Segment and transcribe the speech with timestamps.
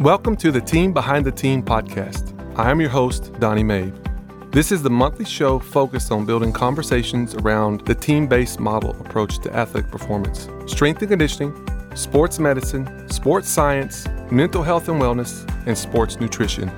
[0.00, 2.34] Welcome to the Team Behind the Team podcast.
[2.58, 4.50] I am your host, Donnie Mabe.
[4.50, 9.40] This is the monthly show focused on building conversations around the team based model approach
[9.40, 11.54] to athletic performance, strength and conditioning,
[11.94, 16.70] sports medicine, sports science, mental health and wellness, and sports nutrition.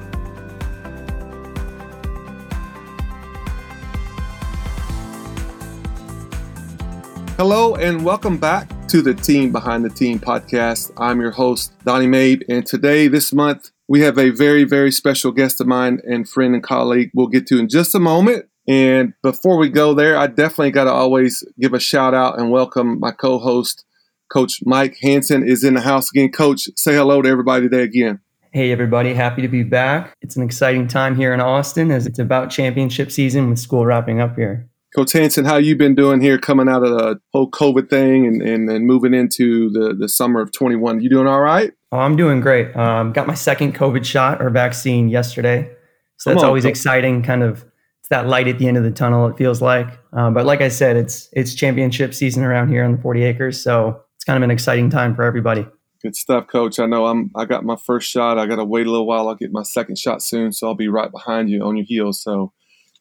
[7.37, 10.93] Hello, and welcome back to the Team Behind the Team podcast.
[10.99, 15.33] I'm your host, Donnie Mabe, and today, this month, we have a very, very special
[15.33, 18.51] guest of mine and friend and colleague we'll get to in just a moment.
[18.69, 22.51] And before we go there, I definitely got to always give a shout out and
[22.51, 23.87] welcome my co host,
[24.31, 26.31] Coach Mike Hanson, is in the house again.
[26.31, 28.21] Coach, say hello to everybody today again.
[28.53, 29.15] Hey, everybody.
[29.15, 30.13] Happy to be back.
[30.21, 34.21] It's an exciting time here in Austin as it's about championship season with school wrapping
[34.21, 34.69] up here.
[34.95, 38.43] Coach Hanson, how you been doing here coming out of the whole COVID thing and,
[38.43, 41.01] and, and moving into the, the summer of 21?
[41.01, 41.73] You doing all right?
[41.93, 42.77] Oh, I'm doing great.
[42.77, 45.71] Um, got my second COVID shot or vaccine yesterday.
[46.19, 46.71] So that's on, always coach.
[46.71, 47.23] exciting.
[47.23, 47.65] Kind of
[48.01, 49.99] it's that light at the end of the tunnel, it feels like.
[50.13, 53.63] Um, but like I said, it's it's championship season around here on the 40 acres.
[53.63, 55.67] So it's kind of an exciting time for everybody.
[56.03, 56.79] Good stuff, coach.
[56.79, 58.39] I know I'm I got my first shot.
[58.39, 59.29] I gotta wait a little while.
[59.29, 62.23] I'll get my second shot soon, so I'll be right behind you on your heels.
[62.23, 62.53] So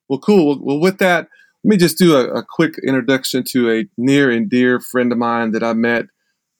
[0.07, 0.57] well cool.
[0.61, 1.27] Well with that
[1.63, 5.17] let me just do a, a, quick introduction to a near and dear friend of
[5.17, 6.05] mine that I met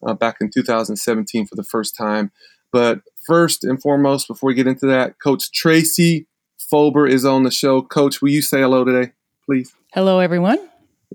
[0.06, 2.32] uh, back in 2017 for the first time.
[2.72, 6.28] But first and foremost, before we get into that, Coach Tracy
[6.60, 7.82] Fober is on the show.
[7.82, 9.12] Coach, will you say hello today,
[9.46, 9.74] please?
[9.94, 10.60] Hello, everyone.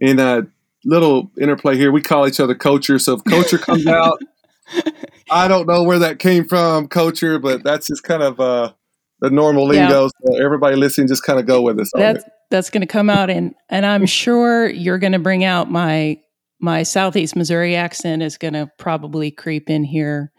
[0.00, 0.46] In a
[0.84, 3.00] little interplay here, we call each other Coacher.
[3.00, 4.18] So if Coacher comes out,
[5.30, 8.72] I don't know where that came from, Coacher, but that's just kind of uh,
[9.20, 10.02] the normal lingo.
[10.02, 10.08] Yeah.
[10.24, 11.90] So everybody listening, just kind of go with us.
[11.94, 15.70] That's, that's going to come out and and I'm sure you're going to bring out
[15.70, 16.20] my
[16.60, 20.32] my southeast Missouri accent is going to probably creep in here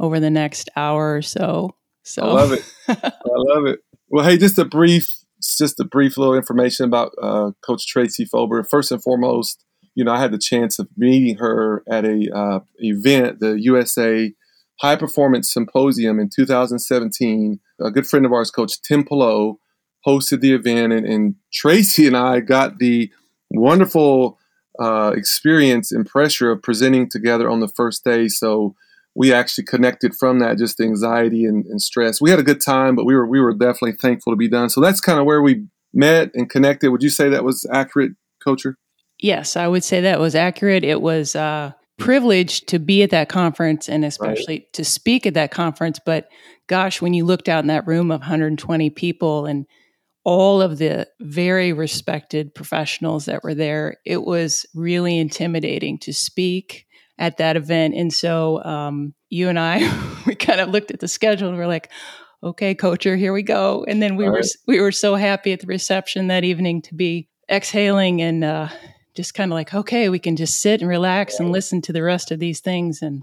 [0.00, 1.76] over the next hour or so.
[2.02, 2.74] So I love it.
[2.88, 3.80] I love it.
[4.08, 5.08] Well, hey, just a brief,
[5.58, 8.62] just a brief little information about uh, Coach Tracy Fober.
[8.62, 9.64] First and foremost,
[9.94, 14.32] you know, I had the chance of meeting her at a uh, event, the USA
[14.80, 17.60] High Performance Symposium in 2017.
[17.80, 19.56] A good friend of ours, Coach Tim Pelot,
[20.06, 23.10] hosted the event, and, and Tracy and I got the
[23.50, 24.38] wonderful
[24.78, 28.28] uh, experience and pressure of presenting together on the first day.
[28.28, 28.74] So
[29.14, 32.20] we actually connected from that, just anxiety and, and, stress.
[32.20, 34.70] We had a good time, but we were we were definitely thankful to be done.
[34.70, 36.90] So that's kind of where we met and connected.
[36.90, 38.12] Would you say that was accurate,
[38.44, 38.74] Coacher?
[39.20, 40.82] Yes, I would say that was accurate.
[40.82, 44.72] It was uh, privileged to be at that conference and especially right.
[44.72, 46.00] to speak at that conference.
[46.04, 46.28] But
[46.66, 49.66] gosh, when you looked out in that room of 120 people and
[50.24, 53.98] all of the very respected professionals that were there.
[54.04, 56.86] It was really intimidating to speak
[57.18, 57.94] at that event.
[57.94, 59.78] And so um, you and I,
[60.26, 61.90] we kind of looked at the schedule and we're like,
[62.42, 63.84] okay, coacher, here we go.
[63.86, 64.56] And then we all were right.
[64.66, 68.68] we were so happy at the reception that evening to be exhaling and uh,
[69.14, 72.02] just kind of like, okay, we can just sit and relax and listen to the
[72.02, 73.22] rest of these things and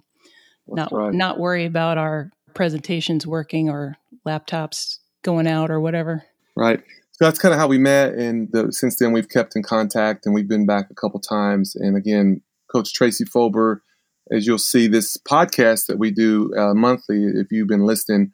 [0.67, 1.13] That's not right.
[1.13, 3.95] not worry about our presentations working or
[4.25, 6.23] laptops going out or whatever.
[6.61, 6.79] Right.
[7.13, 10.27] So that's kind of how we met, and the, since then we've kept in contact,
[10.27, 11.75] and we've been back a couple times.
[11.75, 12.41] And again,
[12.71, 13.81] Coach Tracy Fober,
[14.31, 18.31] as you'll see, this podcast that we do uh, monthly, if you've been listening,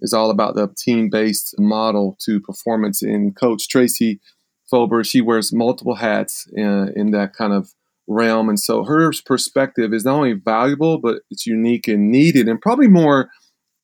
[0.00, 3.00] is all about the team-based model to performance.
[3.00, 4.20] And Coach Tracy
[4.68, 7.74] Fober, she wears multiple hats in, uh, in that kind of
[8.08, 12.60] realm, and so her perspective is not only valuable, but it's unique and needed, and
[12.60, 13.30] probably more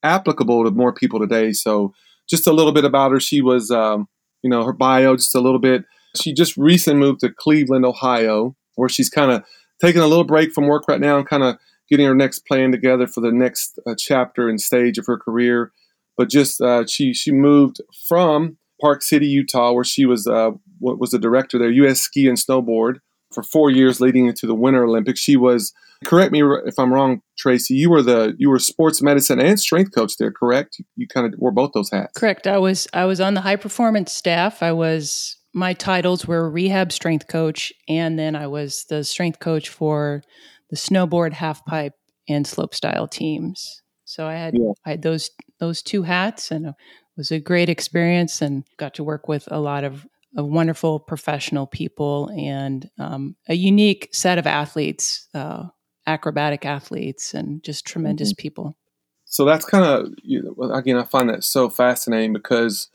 [0.03, 1.53] applicable to more people today.
[1.53, 1.95] So
[2.29, 3.21] just a little bit about her.
[3.21, 4.09] She was, um,
[4.43, 5.85] you know, her bio just a little bit.
[6.17, 9.45] She just recently moved to Cleveland, Ohio, where she's kind of
[9.81, 11.57] taking a little break from work right now and kind of
[11.89, 15.73] getting her next plan together for the next uh, chapter and stage of her career.
[16.17, 21.11] But just uh, she she moved from Park City, Utah, where she was uh, was
[21.11, 22.01] the director there, U.S.
[22.01, 22.97] Ski and Snowboard,
[23.33, 25.21] for four years leading into the Winter Olympics.
[25.21, 25.73] She was
[26.05, 27.75] correct me if I'm wrong, Tracy.
[27.75, 30.81] You were the you were sports medicine and strength coach there, correct?
[30.97, 32.13] You, kind of wore both those hats.
[32.17, 32.47] Correct.
[32.47, 34.63] I was I was on the high performance staff.
[34.63, 39.69] I was my titles were rehab strength coach, and then I was the strength coach
[39.69, 40.23] for
[40.71, 41.93] the snowboard, half pipe,
[42.29, 43.83] and slope style teams.
[44.05, 44.73] So I had yeah.
[44.85, 45.31] I had those
[45.61, 46.75] those two hats, and it
[47.17, 50.07] was a great experience, and got to work with a lot of
[50.37, 55.65] of wonderful professional people and um, a unique set of athletes, uh,
[56.07, 58.43] acrobatic athletes, and just tremendous mm-hmm.
[58.43, 58.77] people.
[59.25, 62.89] So that's kind of you know, again, I find that so fascinating because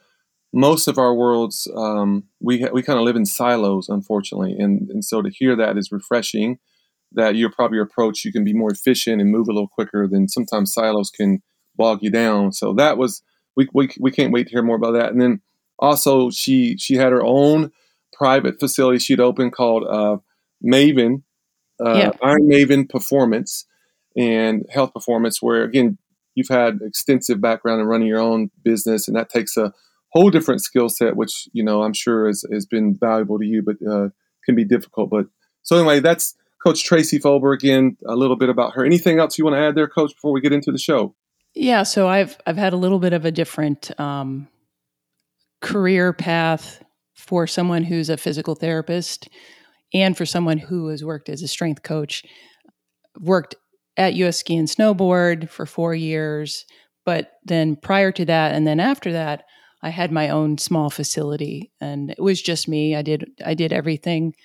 [0.54, 4.90] most of our worlds um, we ha- we kind of live in silos, unfortunately, and
[4.90, 6.60] and so to hear that is refreshing.
[7.14, 10.28] That your probably approach, you can be more efficient and move a little quicker than
[10.28, 11.42] sometimes silos can
[11.76, 12.52] bog you down.
[12.52, 13.24] So that was
[13.56, 15.12] we we we can't wait to hear more about that.
[15.12, 15.42] And then
[15.80, 17.72] also she she had her own
[18.14, 20.18] private facility she'd opened called uh,
[20.64, 21.24] Maven,
[21.86, 22.12] uh, yeah.
[22.22, 23.66] Iron Maven Performance
[24.16, 25.98] and Health Performance, where again
[26.36, 29.74] you've had extensive background in running your own business, and that takes a
[30.10, 33.64] whole different skill set, which you know I'm sure has, has been valuable to you,
[33.64, 34.10] but uh,
[34.46, 35.10] can be difficult.
[35.10, 35.28] But
[35.64, 37.98] so anyway, that's Coach Tracy Fober again.
[38.08, 38.86] A little bit about her.
[38.86, 41.16] Anything else you want to add there, Coach, before we get into the show?
[41.54, 44.48] Yeah, so I've I've had a little bit of a different um,
[45.62, 46.84] career path
[47.16, 49.30] for someone who's a physical therapist
[49.94, 52.24] and for someone who has worked as a strength coach.
[53.20, 53.56] Worked
[53.98, 56.66] at US Ski and Snowboard for four years,
[57.06, 59.44] but then prior to that, and then after that,
[59.82, 62.96] I had my own small facility, and it was just me.
[62.96, 64.36] I did I did everything,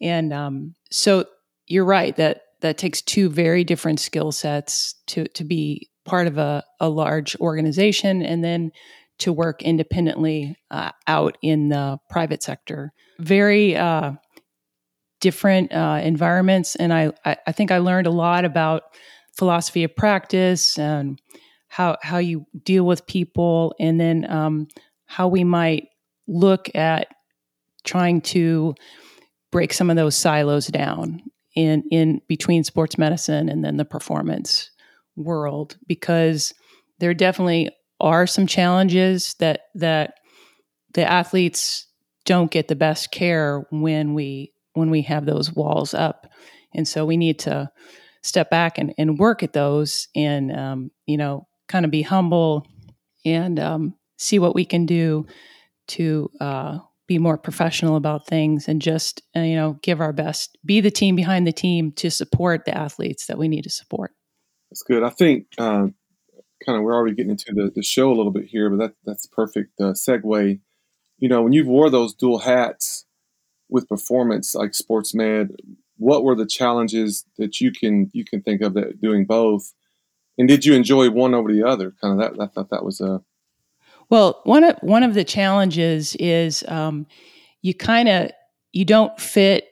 [0.00, 1.26] and um, so
[1.66, 6.36] you're right that that takes two very different skill sets to to be part of
[6.38, 8.72] a, a large organization, and then
[9.18, 12.92] to work independently uh, out in the private sector.
[13.20, 14.12] Very uh,
[15.24, 18.82] different uh, environments, and I, I think I learned a lot about
[19.38, 21.18] philosophy of practice and
[21.68, 24.68] how how you deal with people, and then um,
[25.06, 25.88] how we might
[26.28, 27.08] look at
[27.84, 28.74] trying to
[29.50, 31.22] break some of those silos down
[31.56, 34.70] in in between sports medicine and then the performance
[35.16, 36.52] world because
[36.98, 40.14] there definitely are some challenges that that
[40.92, 41.86] the athletes
[42.26, 46.26] don't get the best care when we when we have those walls up.
[46.74, 47.70] And so we need to
[48.24, 52.66] step back and, and work at those and um, you know kind of be humble
[53.24, 55.26] and um, see what we can do
[55.86, 60.58] to uh, be more professional about things and just uh, you know give our best
[60.64, 64.12] be the team behind the team to support the athletes that we need to support.
[64.70, 65.02] That's good.
[65.02, 65.88] I think uh,
[66.64, 68.94] kind of we're already getting into the, the show a little bit here but that,
[69.04, 70.58] that's perfect uh, segue.
[71.18, 73.04] You know when you've wore those dual hats
[73.68, 75.50] with performance like sports med
[75.96, 79.72] what were the challenges that you can you can think of that doing both
[80.38, 81.92] and did you enjoy one over the other?
[82.00, 82.42] Kind of that.
[82.42, 83.22] I thought that was a.
[84.10, 87.06] Well, one of one of the challenges is um,
[87.62, 88.30] you kind of
[88.72, 89.68] you don't fit.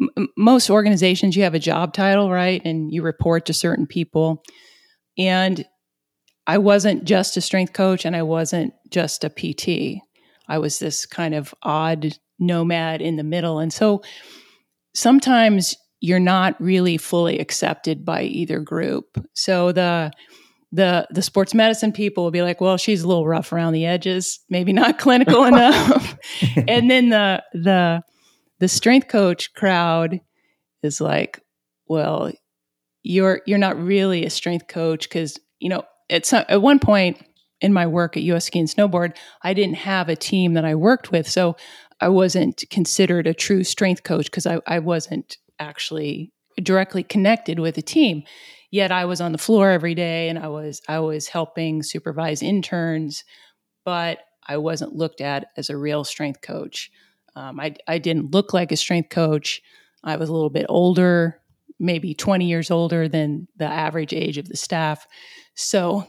[0.00, 4.42] M- most organizations, you have a job title, right, and you report to certain people.
[5.18, 5.66] And
[6.46, 10.02] I wasn't just a strength coach, and I wasn't just a PT.
[10.48, 14.02] I was this kind of odd nomad in the middle, and so
[14.94, 19.06] sometimes you're not really fully accepted by either group.
[19.34, 20.10] So the
[20.72, 23.86] the the sports medicine people will be like, "Well, she's a little rough around the
[23.86, 26.16] edges, maybe not clinical enough."
[26.68, 28.02] and then the the
[28.58, 30.20] the strength coach crowd
[30.82, 31.40] is like,
[31.86, 32.32] "Well,
[33.02, 37.20] you're you're not really a strength coach because you know at some, at one point
[37.60, 40.74] in my work at US Ski and Snowboard, I didn't have a team that I
[40.74, 41.56] worked with, so
[42.00, 46.32] I wasn't considered a true strength coach because I, I wasn't actually
[46.62, 48.22] directly connected with a team.
[48.72, 52.40] Yet i was on the floor every day and i was i was helping supervise
[52.40, 53.24] interns
[53.84, 56.90] but i wasn't looked at as a real strength coach.
[57.34, 59.62] Um, I, I didn't look like a strength coach.
[60.04, 61.40] I was a little bit older
[61.80, 65.06] maybe 20 years older than the average age of the staff.
[65.54, 66.06] So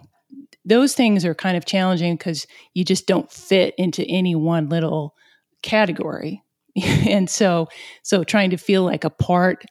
[0.66, 5.16] those things are kind of challenging because you just don't fit into any one little
[5.62, 6.44] category.
[7.08, 7.68] And so
[8.04, 9.66] so trying to feel like a part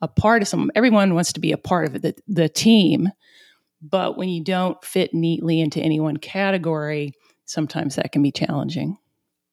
[0.00, 3.08] a part of someone everyone wants to be a part of the, the team
[3.82, 7.12] but when you don't fit neatly into any one category
[7.44, 8.96] sometimes that can be challenging.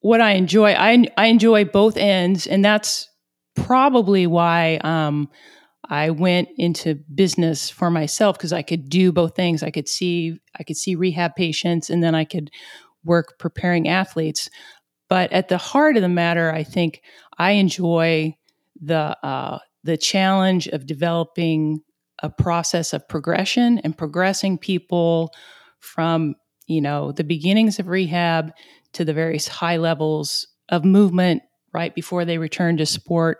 [0.00, 3.08] What i enjoy i, I enjoy both ends and that's
[3.54, 5.28] probably why um,
[5.88, 9.62] i went into business for myself because i could do both things.
[9.62, 12.50] I could see i could see rehab patients and then i could
[13.04, 14.48] work preparing athletes
[15.08, 17.00] but at the heart of the matter, I think
[17.38, 18.36] I enjoy
[18.80, 21.80] the uh, the challenge of developing
[22.22, 25.32] a process of progression and progressing people
[25.80, 26.34] from
[26.66, 28.52] you know the beginnings of rehab
[28.94, 31.42] to the various high levels of movement
[31.72, 33.38] right before they return to sport.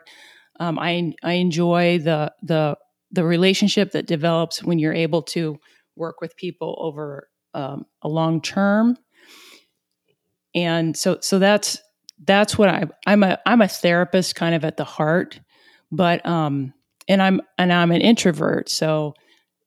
[0.61, 2.77] Um, I I enjoy the the
[3.11, 5.59] the relationship that develops when you're able to
[5.97, 8.97] work with people over um, a long term
[10.55, 11.81] and so so that's
[12.25, 15.41] that's what I I'm a I'm a therapist kind of at the heart,
[15.91, 16.73] but um
[17.09, 19.15] and I'm and I'm an introvert, so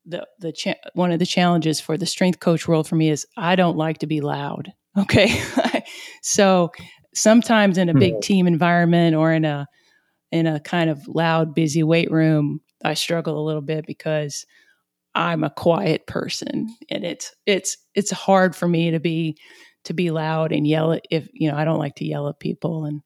[0.06, 3.26] the the cha- one of the challenges for the strength coach world for me is
[3.36, 4.74] I don't like to be loud.
[4.98, 5.40] Okay,
[6.24, 6.72] so
[7.14, 9.68] sometimes in a big team environment or in a
[10.32, 14.46] in a kind of loud, busy weight room, I struggle a little bit because
[15.16, 16.76] I'm a quiet person.
[16.90, 19.38] And it's it's it's hard for me to be
[19.88, 22.40] to be loud and yell at if you know I don't like to yell at
[22.40, 23.02] people and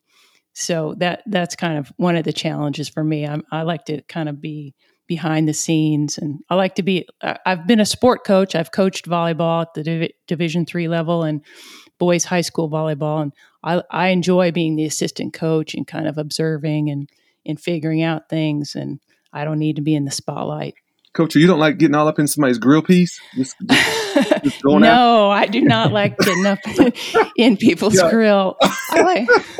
[0.54, 3.26] so that that's kind of one of the challenges for me.
[3.26, 4.76] I'm, I like to kind of be
[5.08, 8.56] behind the scenes and I like to be I've been a sport coach.
[8.56, 11.42] I've coached volleyball at the Div- division 3 level and
[12.00, 13.34] boys high school volleyball and
[13.64, 17.10] I I enjoy being the assistant coach and kind of observing and
[17.46, 19.00] and figuring out things and
[19.34, 20.76] I don't need to be in the spotlight.
[21.14, 23.20] Coach, you don't like getting all up in somebody's grill piece?
[23.36, 26.60] Just, just, just no, I do not like getting up
[27.38, 28.10] in people's yeah.
[28.10, 28.58] grill.
[28.94, 29.28] Like,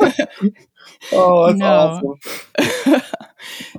[1.12, 2.18] oh, that's no.
[2.58, 3.02] awesome.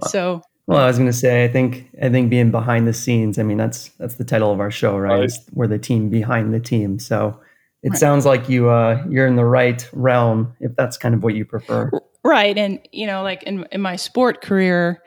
[0.07, 3.37] so well, I was going to say, I think, I think being behind the scenes.
[3.37, 5.21] I mean, that's that's the title of our show, right?
[5.21, 5.31] right.
[5.51, 6.99] We're the team behind the team.
[6.99, 7.39] So
[7.81, 7.99] it right.
[7.99, 11.43] sounds like you uh, you're in the right realm if that's kind of what you
[11.43, 11.91] prefer.
[12.23, 15.02] Right, and you know, like in in my sport career,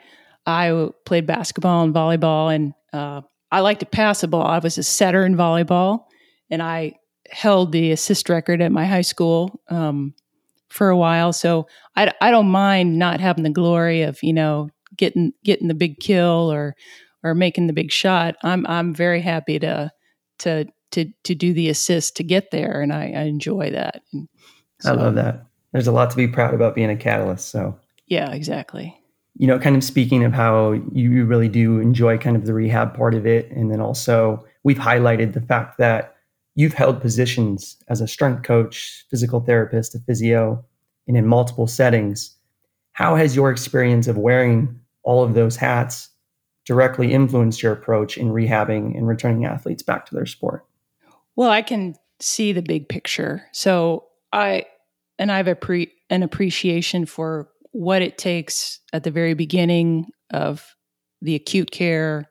[0.47, 4.47] I played basketball and volleyball, and uh, I liked to pass the ball.
[4.47, 6.05] I was a setter in volleyball,
[6.49, 6.93] and I
[7.29, 10.13] held the assist record at my high school um,
[10.69, 11.33] for a while.
[11.33, 15.73] So I, I don't mind not having the glory of you know getting getting the
[15.73, 16.75] big kill or
[17.23, 18.35] or making the big shot.
[18.41, 19.91] I'm I'm very happy to
[20.39, 24.01] to to to do the assist to get there, and I, I enjoy that.
[24.79, 25.43] So, I love that.
[25.73, 27.49] There's a lot to be proud about being a catalyst.
[27.49, 27.77] So
[28.07, 28.97] yeah, exactly
[29.37, 32.95] you know, kind of speaking of how you really do enjoy kind of the rehab
[32.95, 33.51] part of it.
[33.51, 36.15] And then also, we've highlighted the fact that
[36.55, 40.65] you've held positions as a strength coach, physical therapist, a physio,
[41.07, 42.35] and in multiple settings.
[42.93, 46.09] How has your experience of wearing all of those hats
[46.65, 50.65] directly influenced your approach in rehabbing and returning athletes back to their sport?
[51.35, 53.45] Well, I can see the big picture.
[53.51, 54.65] So I,
[55.19, 60.07] and I have a pre, an appreciation for what it takes at the very beginning
[60.31, 60.75] of
[61.21, 62.29] the acute care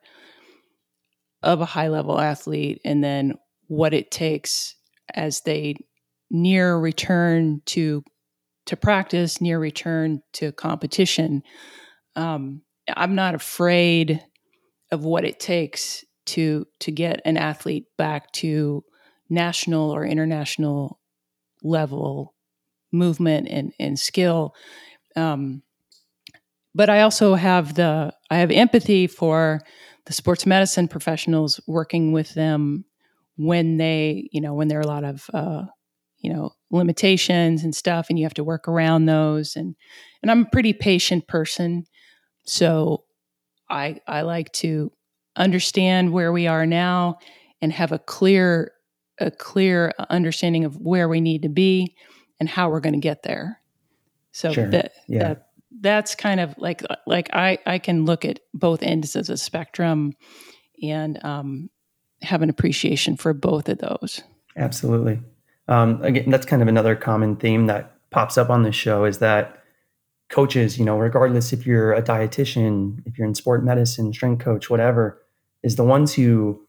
[1.43, 3.35] of a high level athlete and then
[3.69, 4.75] what it takes
[5.15, 5.77] as they
[6.31, 8.03] near return to
[8.67, 11.43] to practice near return to competition.
[12.17, 12.63] Um,
[12.95, 14.23] i'm not afraid
[14.93, 18.85] of what it takes to to get an athlete back to
[19.29, 21.01] national or international
[21.63, 22.35] level
[22.93, 24.55] movement and, and skill
[25.17, 25.63] um,
[26.75, 29.63] but I also have the I have empathy for
[30.05, 32.85] the sports medicine professionals working with them
[33.37, 35.65] when they you know when there are a lot of uh,
[36.19, 39.57] you know limitations and stuff, and you have to work around those.
[39.57, 39.75] And
[40.23, 41.87] and I'm a pretty patient person,
[42.45, 43.05] so
[43.71, 44.93] I I like to
[45.35, 47.19] understand where we are now
[47.61, 48.73] and have a clear
[49.19, 51.95] a clear understanding of where we need to be
[52.39, 53.61] and how we're going to get there.
[54.37, 54.69] So sure.
[54.69, 55.19] that, yeah.
[55.21, 55.47] that
[55.81, 60.13] that's kind of like like I I can look at both ends of the spectrum
[60.83, 61.71] and um,
[62.21, 64.23] have an appreciation for both of those.
[64.55, 65.23] Absolutely.
[65.69, 69.21] Um, again, that's kind of another common theme that pops up on the show is
[69.21, 69.63] that
[70.29, 74.69] coaches, you know, regardless if you're a dietitian, if you're in sport medicine, strength coach,
[74.69, 75.19] whatever,
[75.63, 76.63] is the ones who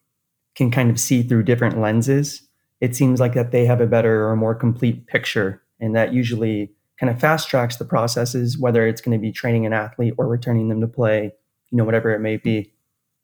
[0.55, 2.47] can kind of see through different lenses.
[2.79, 6.71] It seems like that they have a better or more complete picture, and that usually
[6.99, 10.27] kind of fast tracks the processes, whether it's going to be training an athlete or
[10.27, 11.31] returning them to play,
[11.69, 12.73] you know, whatever it may be.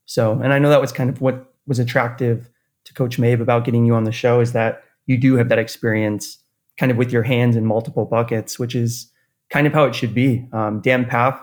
[0.05, 2.49] So, and I know that was kind of what was attractive
[2.85, 5.59] to Coach Mabe about getting you on the show is that you do have that
[5.59, 6.37] experience
[6.77, 9.11] kind of with your hands in multiple buckets, which is
[9.49, 10.47] kind of how it should be.
[10.51, 11.39] Um, Dan Pfaff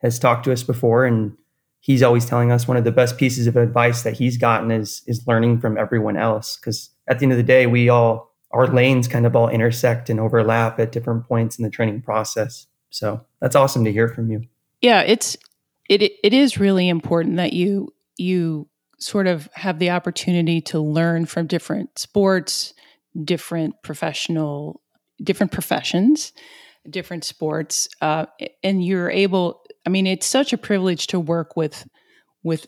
[0.00, 1.36] has talked to us before, and
[1.80, 5.02] he's always telling us one of the best pieces of advice that he's gotten is
[5.06, 6.56] is learning from everyone else.
[6.56, 10.10] Because at the end of the day, we all our lanes kind of all intersect
[10.10, 12.66] and overlap at different points in the training process.
[12.90, 14.42] So that's awesome to hear from you.
[14.80, 15.36] Yeah, it's
[15.88, 21.26] it it is really important that you you sort of have the opportunity to learn
[21.26, 22.74] from different sports,
[23.24, 24.82] different professional,
[25.22, 26.32] different professions,
[26.88, 28.26] different sports, uh,
[28.62, 29.62] and you're able.
[29.86, 31.86] I mean, it's such a privilege to work with
[32.42, 32.66] with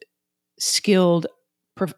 [0.58, 1.26] skilled,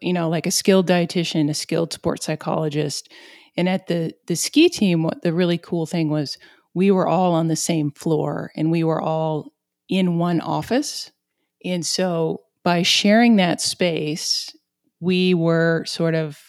[0.00, 3.10] you know, like a skilled dietitian, a skilled sports psychologist,
[3.56, 6.38] and at the the ski team, what the really cool thing was,
[6.74, 9.52] we were all on the same floor and we were all
[9.88, 11.12] in one office.
[11.64, 14.56] And so by sharing that space,
[15.00, 16.40] we were sort of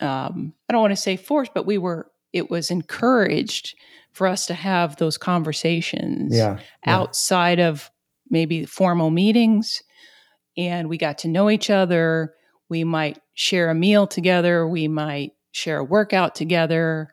[0.00, 3.74] um, I don't want to say forced, but we were it was encouraged
[4.12, 6.98] for us to have those conversations yeah, yeah.
[6.98, 7.90] outside of
[8.30, 9.82] maybe formal meetings
[10.56, 12.34] and we got to know each other
[12.68, 17.10] we might share a meal together we might share a workout together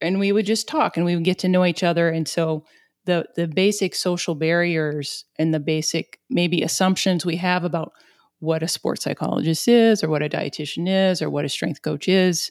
[0.00, 2.64] and we would just talk and we would get to know each other and so
[3.06, 7.92] the the basic social barriers and the basic maybe assumptions we have about
[8.38, 12.08] what a sports psychologist is or what a dietitian is or what a strength coach
[12.08, 12.50] is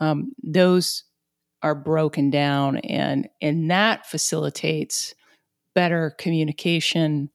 [0.00, 1.04] um, those
[1.62, 5.14] are broken down and and that facilitates
[5.74, 7.30] better communication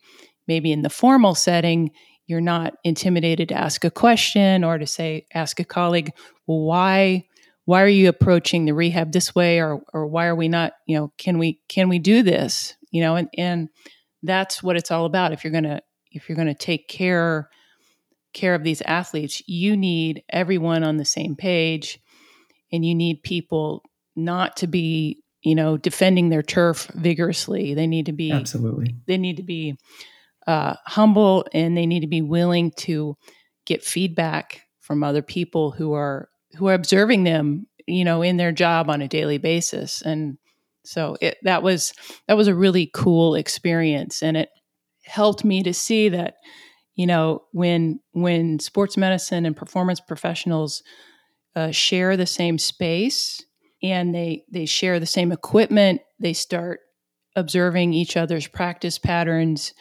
[0.48, 1.90] maybe in the formal setting
[2.27, 6.12] you're not intimidated to ask a question or to say ask a colleague
[6.46, 7.25] well why
[7.67, 9.60] why are you approaching the rehab this way?
[9.60, 12.75] Or or why are we not you know can we can we do this?
[12.91, 13.67] You know and and
[14.24, 15.34] that's what it's all about.
[15.34, 15.81] If you're going to
[16.13, 17.50] if you're going to take care
[18.34, 22.00] care of these athletes you need everyone on the same page.
[22.72, 23.84] And you need people
[24.15, 27.74] not to be you know defending their turf vigorously.
[27.74, 28.96] They need to be absolutely.
[29.07, 29.75] they need to be
[30.48, 33.16] uh, humble and they need to be willing to
[33.66, 38.51] get feedback from other people who are who are observing them you know in their
[38.51, 40.01] job on a daily basis.
[40.01, 40.38] And
[40.84, 41.94] so it, that was
[42.27, 44.22] that was a really cool experience.
[44.22, 44.50] And it
[45.04, 46.36] helped me to see that
[46.96, 50.84] you know when when sports medicine and performance professionals
[51.56, 53.44] uh, share the same space
[53.82, 56.82] and they they share the same equipment they start
[57.36, 59.74] observing each other's practice patterns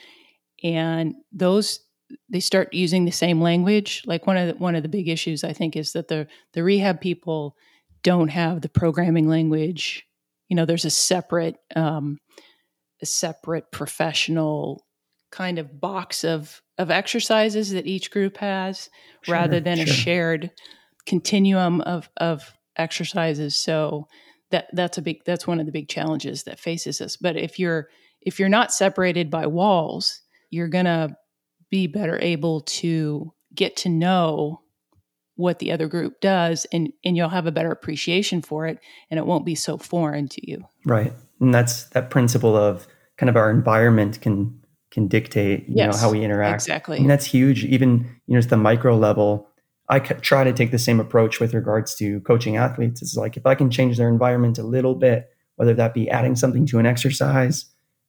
[0.62, 1.80] and those
[2.28, 4.02] they start using the same language.
[4.06, 6.62] Like one of the, one of the big issues i think is that the the
[6.62, 7.56] rehab people
[8.02, 10.04] don't have the programming language.
[10.48, 12.18] You know there's a separate um,
[13.02, 14.84] a separate professional
[15.32, 18.88] kind of box of of exercises that each group has
[19.22, 19.84] sure, rather than sure.
[19.84, 20.50] a shared
[21.06, 23.56] continuum of of exercises.
[23.56, 24.06] So
[24.50, 27.16] that that's a big that's one of the big challenges that faces us.
[27.16, 27.88] But if you're
[28.20, 30.22] if you're not separated by walls
[30.56, 31.16] you're going to
[31.70, 34.60] be better able to get to know
[35.36, 38.78] what the other group does and and you'll have a better appreciation for it
[39.10, 40.64] and it won't be so foreign to you.
[40.84, 41.12] Right.
[41.40, 42.86] And that's that principle of
[43.18, 44.58] kind of our environment can
[44.90, 46.62] can dictate you yes, know how we interact.
[46.62, 46.98] Exactly.
[46.98, 47.64] And that's huge.
[47.64, 49.48] Even you know it's the micro level
[49.88, 53.02] i try to take the same approach with regards to coaching athletes.
[53.02, 56.34] It's like if i can change their environment a little bit whether that be adding
[56.34, 57.66] something to an exercise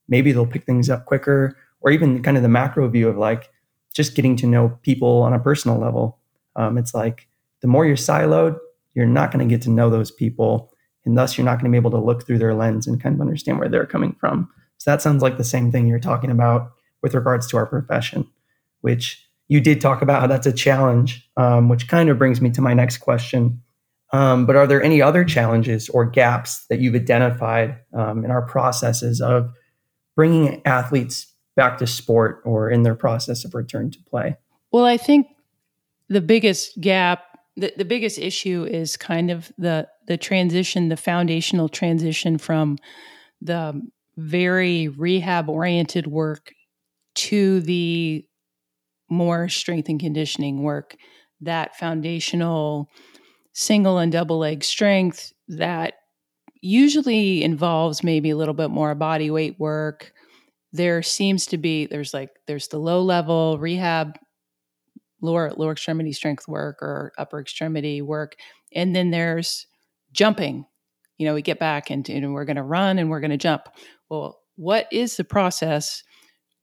[0.08, 3.50] maybe they'll pick things up quicker or even kind of the macro view of like
[3.94, 6.20] just getting to know people on a personal level.
[6.58, 7.30] Um, it's like
[7.62, 8.58] the more you're siloed,
[8.94, 10.70] you're not going to get to know those people,
[11.06, 13.16] and thus you're not going to be able to look through their lens and kind
[13.16, 14.50] of understand where they're coming from.
[14.80, 18.28] So that sounds like the same thing you're talking about with regards to our profession,
[18.82, 22.50] which you did talk about how that's a challenge, um, which kind of brings me
[22.50, 23.62] to my next question.
[24.12, 28.42] Um, but are there any other challenges or gaps that you've identified um, in our
[28.42, 29.54] processes of
[30.18, 34.38] bringing athletes back to sport or in their process of return to play?
[34.72, 35.28] Well, I think
[36.08, 37.24] the biggest gap,
[37.58, 42.78] the, the biggest issue is kind of the the transition, the foundational transition from
[43.42, 43.82] the
[44.16, 46.54] very rehab oriented work
[47.16, 48.26] to the
[49.10, 50.96] more strength and conditioning work.
[51.42, 52.90] That foundational
[53.54, 55.96] single and double leg strength that
[56.62, 60.14] usually involves maybe a little bit more body weight work
[60.74, 64.18] there seems to be there's like there's the low level rehab
[65.22, 68.36] lower lower extremity strength work or upper extremity work
[68.74, 69.66] and then there's
[70.12, 70.66] jumping.
[71.18, 73.38] You know we get back and, and we're going to run and we're going to
[73.38, 73.64] jump.
[74.10, 76.04] Well what is the process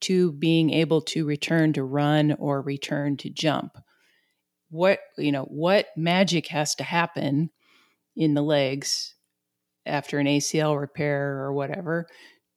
[0.01, 3.77] to being able to return to run or return to jump?
[4.69, 7.49] What you know what magic has to happen
[8.15, 9.15] in the legs
[9.85, 12.07] after an ACL repair or whatever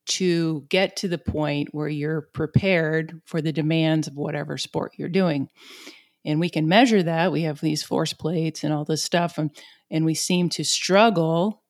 [0.09, 5.09] to get to the point where you're prepared for the demands of whatever sport you're
[5.09, 5.49] doing.
[6.25, 7.33] And we can measure that.
[7.33, 9.51] We have these force plates and all this stuff, and,
[9.91, 11.63] and we seem to struggle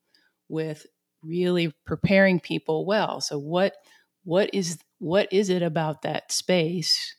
[0.48, 0.86] with
[1.22, 3.20] really preparing people well.
[3.20, 3.74] So what
[4.24, 7.14] what is what is it about that space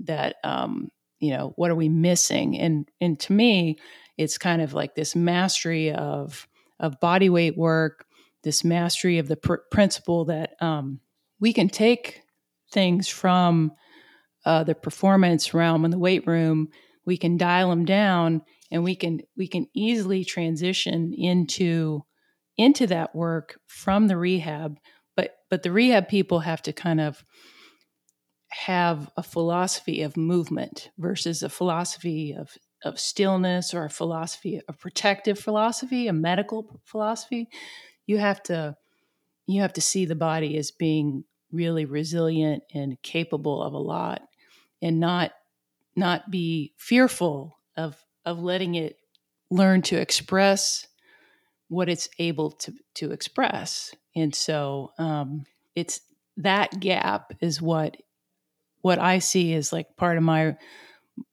[0.00, 0.88] that um,
[1.20, 2.58] you know what are we missing?
[2.58, 3.78] And and to me,
[4.18, 6.46] it's kind of like this mastery of
[6.80, 8.04] of body weight work,
[8.44, 11.00] this mastery of the pr- principle that um,
[11.40, 12.20] we can take
[12.72, 13.72] things from
[14.46, 16.68] uh, the performance realm and the weight room
[17.06, 22.02] we can dial them down and we can we can easily transition into
[22.56, 24.78] into that work from the rehab.
[25.16, 27.22] But but the rehab people have to kind of
[28.48, 34.72] have a philosophy of movement versus a philosophy of of stillness or a philosophy a
[34.72, 37.48] protective philosophy a medical philosophy
[38.06, 38.76] you have to
[39.46, 44.22] you have to see the body as being really resilient and capable of a lot
[44.82, 45.32] and not
[45.96, 48.96] not be fearful of of letting it
[49.50, 50.86] learn to express
[51.68, 53.94] what it's able to to express.
[54.16, 56.00] And so um, it's
[56.36, 57.96] that gap is what
[58.80, 60.56] what i see as like part of my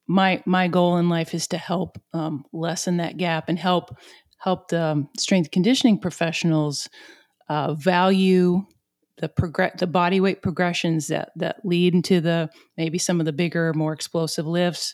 [0.08, 3.98] my my goal in life is to help um, lessen that gap and help
[4.42, 6.90] help the um, strength conditioning professionals
[7.50, 8.66] uh, value
[9.18, 13.34] the progress the body weight progressions that that lead into the maybe some of the
[13.34, 14.94] bigger more explosive lifts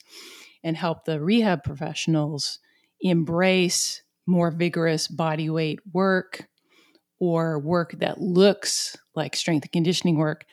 [0.63, 2.60] and help the rehab professionals
[3.01, 6.47] embrace more vigorous body weight work
[7.19, 10.45] or work that looks like strength and conditioning work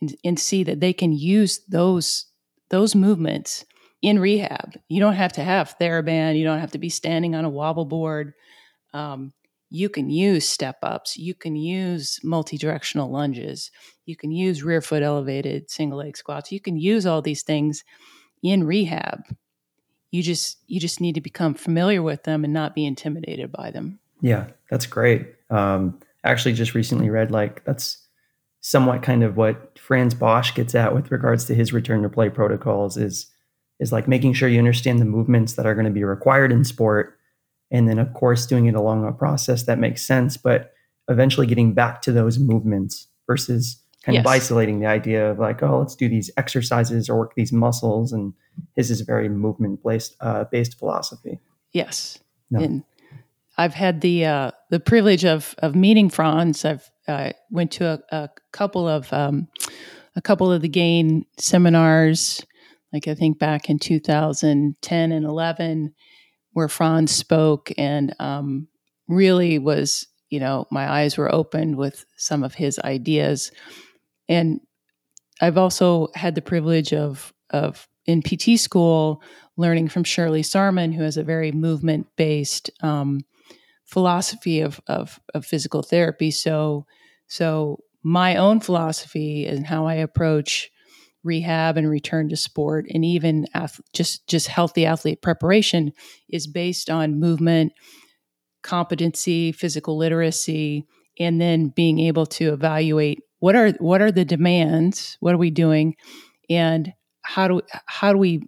[0.00, 2.26] and, and see that they can use those
[2.68, 3.64] those movements
[4.02, 4.78] in rehab.
[4.88, 6.38] You don't have to have TheraBand.
[6.38, 8.34] You don't have to be standing on a wobble board.
[8.92, 9.32] Um,
[9.70, 11.16] you can use step ups.
[11.16, 13.70] You can use multi directional lunges.
[14.04, 16.50] You can use rear foot elevated single leg squats.
[16.50, 17.84] You can use all these things
[18.42, 19.22] in rehab.
[20.10, 23.70] You just you just need to become familiar with them and not be intimidated by
[23.70, 24.00] them.
[24.20, 25.34] Yeah, that's great.
[25.50, 28.08] Um, actually, just recently read like that's
[28.60, 32.28] somewhat kind of what Franz Bosch gets at with regards to his return to play
[32.28, 33.26] protocols is
[33.80, 36.64] is like making sure you understand the movements that are going to be required in
[36.64, 37.18] sport
[37.70, 40.72] and then of course doing it along a process that makes sense but
[41.08, 44.22] eventually getting back to those movements versus kind yes.
[44.22, 48.12] of isolating the idea of like oh let's do these exercises or work these muscles
[48.12, 48.32] and
[48.76, 51.40] his is a very movement based uh, based philosophy
[51.72, 52.18] yes
[52.50, 52.60] no.
[52.60, 52.84] and
[53.56, 58.00] i've had the uh, the privilege of of meeting franz i've uh, went to a,
[58.14, 59.48] a couple of um,
[60.16, 62.44] a couple of the gain seminars
[62.92, 65.94] like i think back in 2010 and 11
[66.52, 68.68] where Franz spoke and um,
[69.08, 73.52] really was, you know, my eyes were opened with some of his ideas.
[74.28, 74.60] And
[75.40, 79.22] I've also had the privilege of of in PT school
[79.56, 83.20] learning from Shirley Sahrmann, who has a very movement based um,
[83.84, 86.30] philosophy of, of, of physical therapy.
[86.30, 86.86] So
[87.26, 90.70] so my own philosophy and how I approach
[91.22, 95.92] rehab and return to sport and even ath- just just healthy athlete preparation
[96.28, 97.72] is based on movement
[98.62, 100.86] competency physical literacy
[101.18, 105.50] and then being able to evaluate what are what are the demands what are we
[105.50, 105.94] doing
[106.48, 108.42] and how do how do we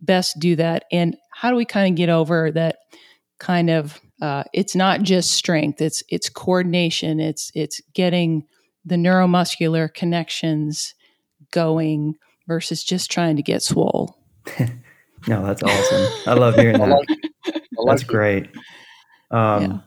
[0.00, 2.76] best do that and how do we kind of get over that
[3.38, 8.44] kind of uh, it's not just strength it's it's coordination it's it's getting
[8.84, 10.94] the neuromuscular connections
[11.50, 14.18] going versus just trying to get swole.
[15.28, 16.12] no, that's awesome.
[16.26, 16.88] I love hearing that.
[16.88, 17.08] like
[17.86, 18.48] that's great.
[19.30, 19.78] Um, yeah.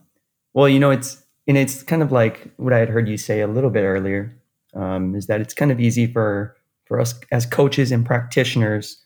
[0.54, 3.42] Well, you know, it's and it's kind of like what I had heard you say
[3.42, 4.36] a little bit earlier.
[4.74, 9.02] Um, is that it's kind of easy for for us as coaches and practitioners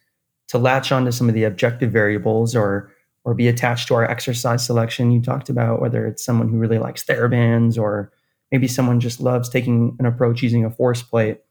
[0.48, 2.92] to latch onto some of the objective variables or
[3.24, 6.80] or be attached to our exercise selection you talked about whether it's someone who really
[6.80, 8.12] likes therabands or
[8.52, 11.42] maybe someone just loves taking an approach using a force plate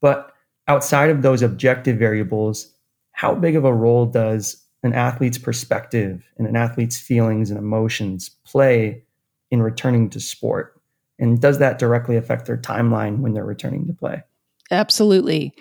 [0.00, 0.32] but
[0.68, 2.72] outside of those objective variables,
[3.12, 8.30] how big of a role does an athlete's perspective and an athlete's feelings and emotions
[8.44, 9.02] play
[9.50, 10.80] in returning to sport?
[11.18, 14.22] And does that directly affect their timeline when they're returning to play?
[14.70, 15.54] Absolutely.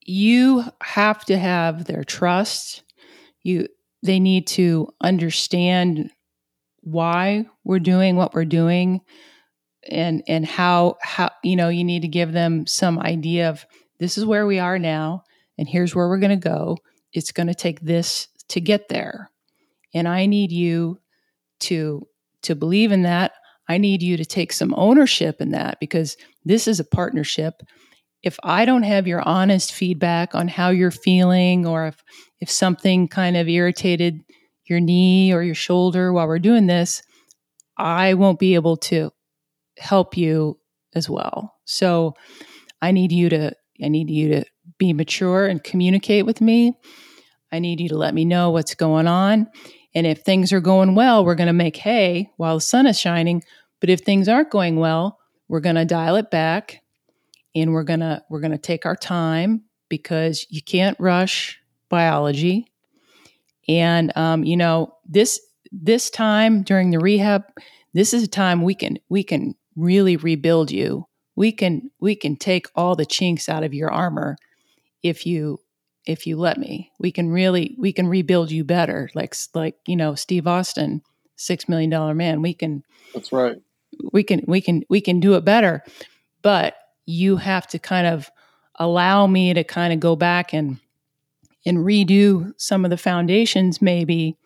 [0.00, 2.82] You have to have their trust.
[3.42, 3.68] You
[4.02, 6.10] they need to understand
[6.80, 9.00] why we're doing what we're doing
[9.88, 13.66] and and how how you know you need to give them some idea of
[13.98, 15.22] this is where we are now,
[15.58, 16.78] and here's where we're going to go.
[17.12, 19.30] It's going to take this to get there.
[19.94, 20.98] And I need you
[21.60, 22.06] to
[22.42, 23.32] to believe in that.
[23.68, 27.54] I need you to take some ownership in that because this is a partnership.
[28.22, 32.02] If I don't have your honest feedback on how you're feeling or if
[32.40, 34.20] if something kind of irritated
[34.64, 37.02] your knee or your shoulder while we're doing this,
[37.76, 39.12] I won't be able to
[39.78, 40.58] help you
[40.94, 41.54] as well.
[41.64, 42.14] So
[42.80, 43.52] I need you to
[43.82, 44.44] I need you to
[44.78, 46.74] be mature and communicate with me.
[47.52, 49.48] I need you to let me know what's going on.
[49.94, 52.98] And if things are going well, we're going to make hay while the sun is
[52.98, 53.42] shining.
[53.80, 56.82] But if things aren't going well, we're going to dial it back
[57.54, 61.58] and we're going to we're going to take our time because you can't rush
[61.88, 62.66] biology.
[63.68, 65.40] And um, you know, this
[65.72, 67.44] this time during the rehab,
[67.94, 71.05] this is a time we can we can really rebuild you
[71.36, 74.36] we can we can take all the chinks out of your armor
[75.02, 75.60] if you
[76.06, 76.90] if you let me.
[76.98, 79.10] We can really we can rebuild you better.
[79.14, 81.02] Like like you know steve austin
[81.36, 83.56] six million dollar man we can that's right.
[84.12, 85.82] we can we can we can do it better.
[86.42, 88.30] But you have to kind of
[88.76, 90.78] allow me to kind of go back and
[91.64, 94.36] and redo some of the foundations maybe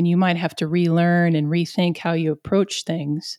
[0.00, 3.38] and you might have to relearn and rethink how you approach things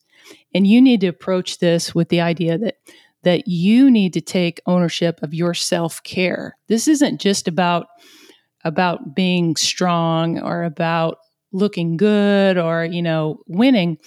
[0.53, 2.75] and you need to approach this with the idea that
[3.23, 6.55] that you need to take ownership of your self care.
[6.67, 7.87] This isn't just about
[8.63, 11.17] about being strong or about
[11.51, 13.97] looking good or you know winning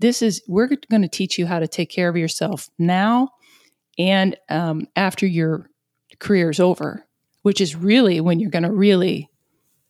[0.00, 3.28] this is we're going to teach you how to take care of yourself now
[3.96, 5.70] and um, after your
[6.18, 7.06] career is over
[7.42, 9.30] which is really when you're going to really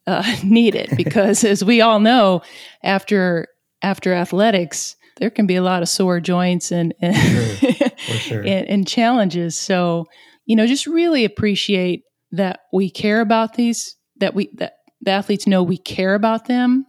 [0.07, 2.41] uh, need it because as we all know
[2.83, 3.47] after
[3.81, 8.17] after athletics there can be a lot of sore joints and and, sure.
[8.17, 8.41] Sure.
[8.41, 10.05] and, and challenges so
[10.45, 15.47] you know just really appreciate that we care about these that we that the athletes
[15.47, 16.85] know we care about them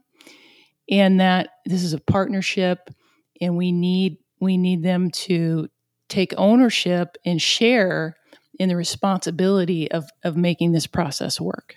[0.90, 2.90] and that this is a partnership
[3.40, 5.68] and we need we need them to
[6.08, 8.16] take ownership and share
[8.58, 11.76] in the responsibility of of making this process work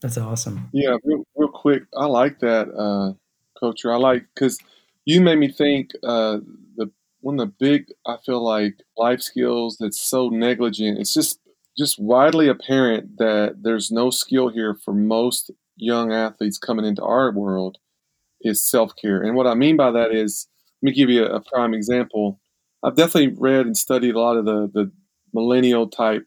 [0.00, 3.12] that's awesome yeah real, real quick i like that uh
[3.58, 4.58] coach i like because
[5.04, 6.38] you made me think uh
[6.76, 11.38] the one of the big i feel like life skills that's so negligent it's just
[11.76, 17.30] just widely apparent that there's no skill here for most young athletes coming into our
[17.32, 17.78] world
[18.40, 19.22] is self care.
[19.22, 20.48] And what I mean by that is,
[20.82, 22.40] let me give you a, a, prime example.
[22.82, 24.92] I've definitely read and studied a lot of the, the
[25.32, 26.26] millennial type,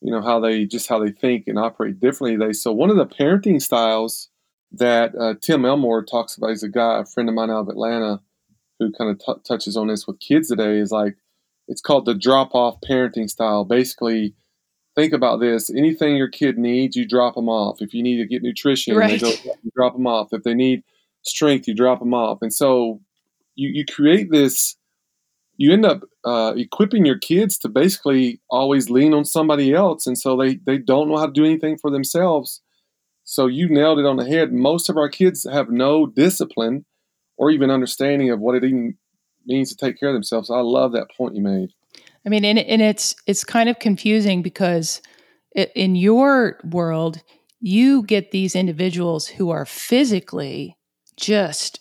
[0.00, 2.36] you know, how they just how they think and operate differently.
[2.36, 4.28] They so one of the parenting styles
[4.72, 6.50] that uh, Tim Elmore talks about.
[6.50, 8.20] He's a guy, a friend of mine out of Atlanta,
[8.78, 10.78] who kind of t- touches on this with kids today.
[10.78, 11.16] Is like
[11.66, 13.64] it's called the drop off parenting style.
[13.64, 14.34] Basically,
[14.94, 17.80] think about this: anything your kid needs, you drop them off.
[17.80, 19.20] If you need to get nutrition, right.
[19.20, 20.28] go, you drop them off.
[20.32, 20.82] If they need
[21.22, 22.38] strength, you drop them off.
[22.42, 23.00] And so
[23.54, 24.76] you, you create this,
[25.58, 30.06] you end up uh, equipping your kids to basically always lean on somebody else.
[30.06, 32.62] And so they, they don't know how to do anything for themselves.
[33.24, 34.52] So you nailed it on the head.
[34.52, 36.86] Most of our kids have no discipline
[37.36, 38.96] or even understanding of what it even
[39.46, 40.48] means to take care of themselves.
[40.48, 41.70] I love that point you made.
[42.24, 45.02] I mean, and, and it's it's kind of confusing because
[45.52, 47.22] it, in your world,
[47.60, 50.76] you get these individuals who are physically
[51.16, 51.80] just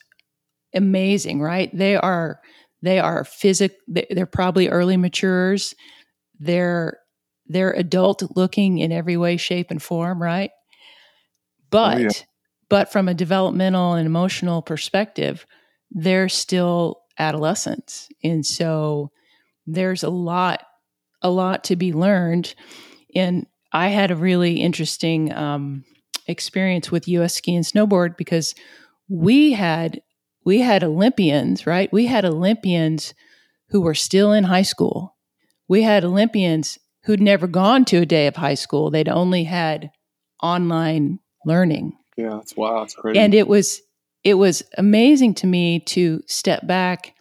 [0.74, 1.76] amazing, right?
[1.76, 2.40] They are
[2.82, 5.74] they are physic they're probably early matures.
[6.40, 7.00] They're
[7.48, 10.52] they're adult looking in every way, shape, and form, right?
[11.70, 12.10] But oh, yeah.
[12.70, 15.46] but from a developmental and emotional perspective,
[15.92, 18.10] they're still adolescents.
[18.24, 19.12] And so
[19.66, 20.64] there's a lot
[21.22, 22.54] a lot to be learned.
[23.16, 25.84] And I had a really interesting um,
[26.28, 28.54] experience with US ski and snowboard because
[29.10, 30.02] we had
[30.48, 31.92] we had Olympians, right?
[31.92, 33.14] We had Olympians
[33.68, 35.18] who were still in high school.
[35.68, 38.90] We had Olympians who'd never gone to a day of high school.
[38.90, 39.92] They'd only had
[40.42, 41.98] online learning.
[42.16, 43.20] Yeah, it's wow, it's crazy.
[43.20, 43.82] And it was
[44.24, 47.14] it was amazing to me to step back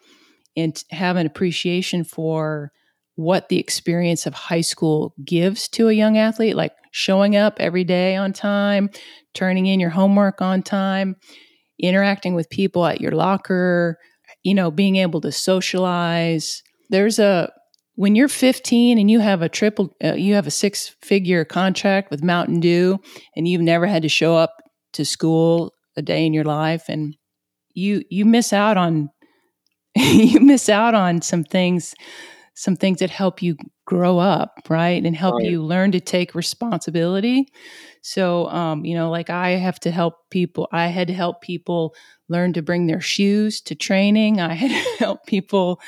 [0.57, 2.71] and have an appreciation for
[3.17, 7.83] what the experience of high school gives to a young athlete, like showing up every
[7.83, 8.89] day on time,
[9.35, 11.17] turning in your homework on time,
[11.79, 13.99] interacting with people at your locker,
[14.43, 16.63] you know, being able to socialize.
[16.91, 17.53] There's a
[17.97, 22.11] when you're 15 and you have a triple uh, you have a six figure contract
[22.11, 23.01] with Mountain Dew
[23.35, 24.55] and you've never had to show up
[24.93, 27.17] to school a day in your life and
[27.75, 29.11] you you miss out on
[29.97, 31.95] you miss out on some things
[32.57, 35.05] some things that help you grow up, right?
[35.05, 35.45] And help right.
[35.45, 37.49] you learn to take responsibility.
[38.01, 41.95] So, um, you know, like I have to help people, I had to help people
[42.31, 44.41] learn to bring their shoes to training.
[44.41, 45.83] I had to help people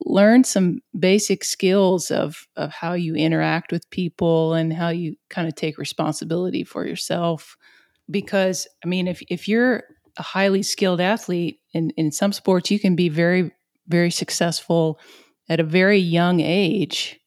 [0.00, 5.46] learn some basic skills of, of how you interact with people and how you kind
[5.46, 7.58] of take responsibility for yourself.
[8.10, 9.84] Because, I mean, if, if you're
[10.16, 13.52] a highly skilled athlete in, in some sports, you can be very,
[13.88, 14.98] very successful
[15.48, 17.18] at a very young age,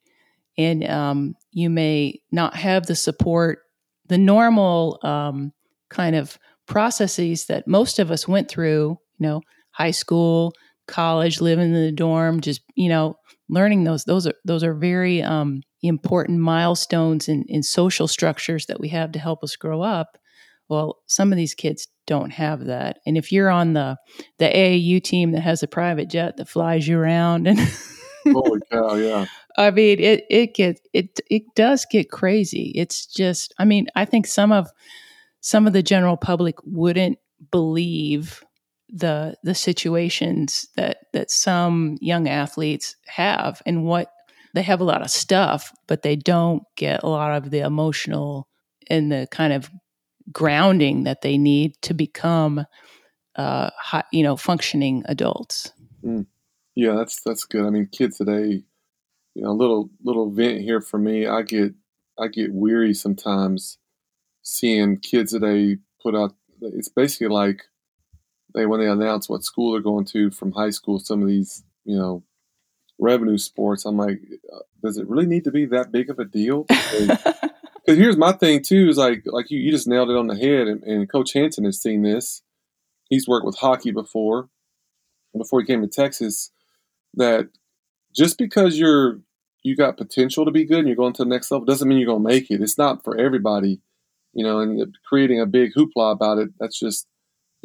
[0.58, 3.60] and um, you may not have the support,
[4.08, 5.52] the normal um,
[5.90, 10.54] kind of processes that most of us went through, you know, high school,
[10.88, 13.16] college, living in the dorm, just, you know,
[13.50, 18.80] learning those, those are, those are very um, important milestones in, in social structures that
[18.80, 20.18] we have to help us grow up.
[20.68, 23.00] Well, some of these kids don't have that.
[23.06, 23.98] And if you're on the
[24.40, 27.60] the AAU team that has a private jet that flies you around and
[28.28, 28.96] Holy cow!
[28.96, 29.26] Yeah.
[29.58, 32.72] I mean, it it gets it it does get crazy.
[32.76, 34.70] It's just, I mean, I think some of
[35.42, 37.20] some of the general public wouldn't
[37.52, 38.44] believe
[38.90, 44.12] the the situations that that some young athletes have and what
[44.54, 48.48] they have a lot of stuff, but they don't get a lot of the emotional
[48.90, 49.70] and the kind of
[50.32, 52.66] grounding that they need to become,
[53.36, 55.72] uh, high, you know, functioning adults.
[56.04, 56.26] Mm.
[56.76, 57.66] Yeah, that's that's good.
[57.66, 58.64] I mean, kids today,
[59.34, 61.26] you know, little little vent here for me.
[61.26, 61.74] I get
[62.20, 63.78] I get weary sometimes
[64.42, 66.36] seeing kids they put out.
[66.62, 67.64] It's basically like
[68.54, 71.00] they when they announce what school they're going to from high school.
[71.00, 72.24] Some of these, you know,
[73.00, 73.86] revenue sports.
[73.86, 74.20] I'm like,
[74.54, 76.66] uh, does it really need to be that big of a deal?
[77.86, 80.36] Because here's my thing too is like like you, you just nailed it on the
[80.36, 82.42] head, and, and Coach Hanson has seen this.
[83.10, 84.50] He's worked with hockey before,
[85.38, 86.52] before he came to Texas.
[87.16, 87.50] That
[88.16, 89.20] just because you're
[89.64, 91.98] you got potential to be good and you're going to the next level doesn't mean
[91.98, 92.62] you're going to make it.
[92.62, 93.82] It's not for everybody,
[94.34, 94.60] you know.
[94.60, 97.08] And creating a big hoopla about it, that's just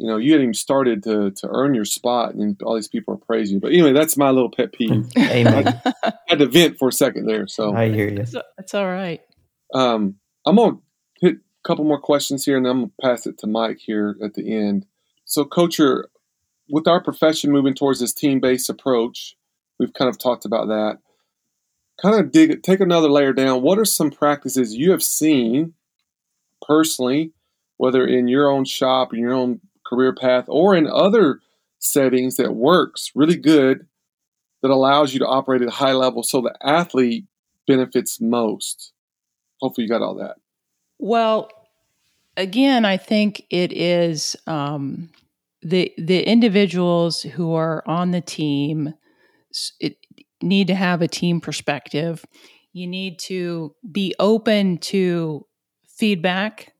[0.01, 3.13] you know, you hadn't even started to to earn your spot, and all these people
[3.13, 3.61] are praising you.
[3.61, 5.07] But anyway, that's my little pet peeve.
[5.17, 5.79] Amen.
[6.03, 7.47] I had to vent for a second there.
[7.47, 8.25] So I hear you.
[8.57, 9.21] That's all right.
[9.75, 10.77] Um, I'm gonna
[11.21, 14.17] hit a couple more questions here, and then I'm gonna pass it to Mike here
[14.23, 14.87] at the end.
[15.25, 16.05] So, coacher,
[16.67, 19.35] with our profession moving towards this team-based approach,
[19.81, 20.99] we've kind of talked about that.
[22.01, 23.63] Kind of dig, take another layer down.
[23.63, 25.73] What are some practices you have seen
[26.65, 27.31] personally,
[27.77, 31.39] whether in your own shop, in your own career path or in other
[31.79, 33.87] settings that works really good
[34.61, 37.25] that allows you to operate at a high level so the athlete
[37.67, 38.93] benefits most.
[39.59, 40.35] Hopefully, you got all that.
[40.99, 41.49] Well,
[42.37, 45.09] again, I think it is um,
[45.63, 48.93] the the individuals who are on the team
[49.79, 49.97] it,
[50.41, 52.25] need to have a team perspective.
[52.73, 55.45] You need to be open to
[55.87, 56.73] feedback.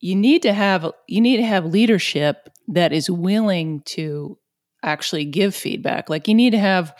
[0.00, 4.38] You need to have you need to have leadership that is willing to
[4.82, 6.10] actually give feedback.
[6.10, 6.94] Like you need to have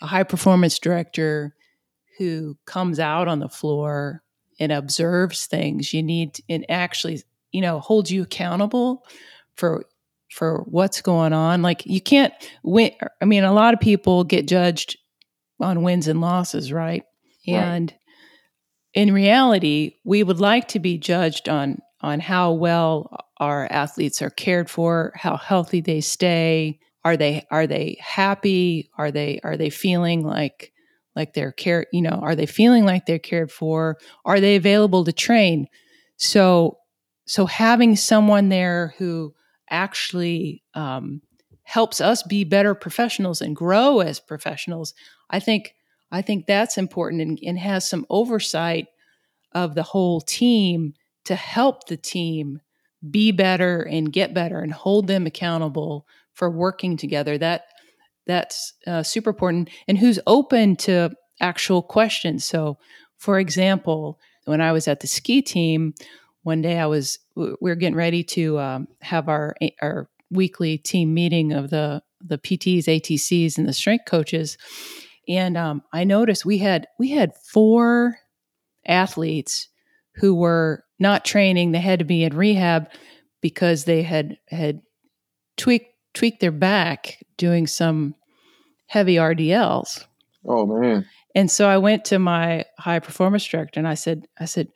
[0.00, 1.54] a high performance director
[2.18, 4.22] who comes out on the floor
[4.58, 5.94] and observes things.
[5.94, 9.04] You need and actually, you know, holds you accountable
[9.56, 9.84] for
[10.30, 11.62] for what's going on.
[11.62, 12.92] Like you can't win.
[13.20, 14.96] I mean, a lot of people get judged
[15.60, 17.04] on wins and losses, right?
[17.46, 17.54] right.
[17.54, 17.94] And
[18.94, 24.30] in reality, we would like to be judged on on how well our athletes are
[24.30, 26.78] cared for, how healthy they stay.
[27.04, 28.90] Are they are they happy?
[28.96, 30.72] Are they are they feeling like
[31.16, 35.04] like they're care you know are they feeling like they're cared for are they available
[35.04, 35.66] to train
[36.16, 36.78] so
[37.26, 39.34] so having someone there who
[39.70, 41.22] actually um,
[41.62, 44.94] helps us be better professionals and grow as professionals
[45.30, 45.74] i think
[46.10, 48.86] i think that's important and, and has some oversight
[49.52, 52.60] of the whole team to help the team
[53.08, 57.38] be better and get better and hold them accountable for working together.
[57.38, 57.64] That
[58.26, 62.44] that's uh, super important and who's open to actual questions.
[62.44, 62.78] So
[63.16, 65.94] for example when i was at the ski team
[66.42, 71.12] one day i was we were getting ready to um, have our our weekly team
[71.12, 74.58] meeting of the the pts atcs and the strength coaches
[75.28, 78.18] and um, i noticed we had we had four
[78.86, 79.68] athletes
[80.16, 81.72] who were not training.
[81.72, 82.90] They had to be in rehab
[83.40, 84.82] because they had had
[85.56, 88.14] tweaked tweaked their back doing some
[88.86, 90.04] heavy RDLs.
[90.46, 91.06] Oh man.
[91.34, 94.68] And so I went to my high performance director and I said, I said,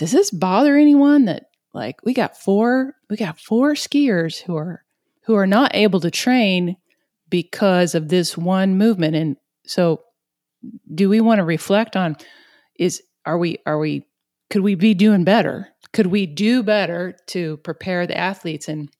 [0.00, 4.82] does this bother anyone that like we got four we got four skiers who are
[5.24, 6.76] who are not able to train
[7.28, 9.36] because of this one movement and
[9.66, 10.02] so
[10.94, 12.16] do we want to reflect on
[12.76, 14.06] is are we are we
[14.50, 15.68] could we be doing better?
[15.92, 18.68] Could we do better to prepare the athletes?
[18.68, 18.90] And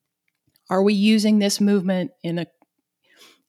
[0.71, 2.47] are we using this movement in a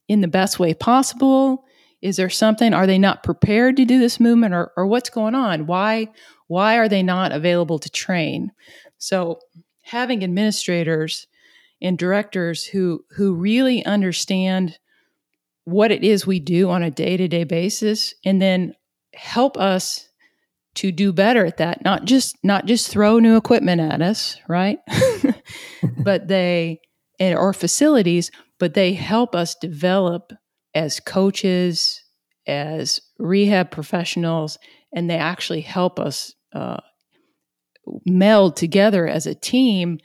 [0.08, 1.64] in the best way possible?
[2.02, 2.74] Is there something?
[2.74, 5.66] Are they not prepared to do this movement, or, or what's going on?
[5.66, 6.08] Why
[6.52, 8.52] why are they not available to train?
[8.98, 9.38] So
[9.80, 11.26] having administrators
[11.80, 14.78] and directors who who really understand
[15.64, 18.74] what it is we do on a day-to-day basis and then
[19.14, 20.10] help us
[20.74, 24.78] to do better at that not just not just throw new equipment at us right
[26.04, 26.78] but they
[27.18, 30.32] or facilities but they help us develop
[30.74, 32.02] as coaches
[32.46, 34.58] as rehab professionals
[34.94, 36.80] and they actually help us uh,
[38.06, 39.98] meld together as a team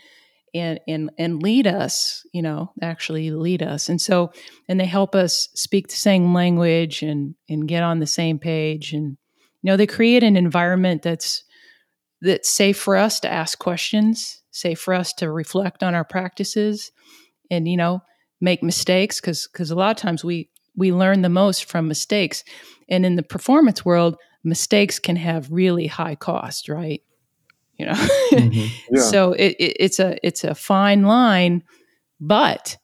[0.53, 3.89] and and and lead us you know actually lead us.
[3.89, 4.31] And so
[4.67, 8.93] and they help us speak the same language and and get on the same page.
[8.93, 9.17] And
[9.61, 11.43] you know, they create an environment that's
[12.21, 16.91] that's safe for us to ask questions, safe for us to reflect on our practices,
[17.51, 18.01] and you know,
[18.41, 22.43] make mistakes because because a lot of times we we learn the most from mistakes,
[22.89, 27.01] and in the performance world, mistakes can have really high cost, right?
[27.77, 28.67] You know, mm-hmm.
[28.95, 29.01] yeah.
[29.01, 31.63] so it, it, it's a it's a fine line,
[32.19, 32.77] but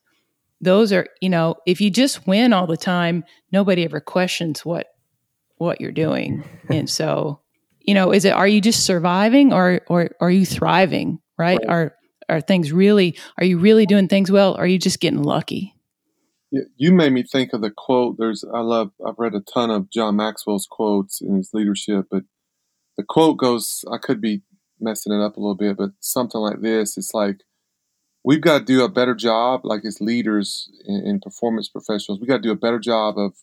[0.61, 4.87] those are you know if you just win all the time, nobody ever questions what
[5.57, 6.43] what you're doing.
[6.69, 7.41] and so,
[7.81, 11.19] you know, is it are you just surviving or or, or are you thriving?
[11.37, 11.59] right?
[11.59, 11.69] right?
[11.69, 11.95] Are
[12.29, 13.17] are things really?
[13.37, 14.55] Are you really doing things well?
[14.55, 15.75] Or are you just getting lucky?
[16.77, 18.17] You made me think of the quote.
[18.17, 18.91] There's I love.
[19.05, 22.23] I've read a ton of John Maxwell's quotes in his leadership, but
[22.95, 23.83] the quote goes.
[23.91, 24.43] I could be
[24.79, 26.97] messing it up a little bit, but something like this.
[26.97, 27.37] It's like
[28.23, 32.37] we've got to do a better job, like as leaders and performance professionals, we got
[32.37, 33.33] to do a better job of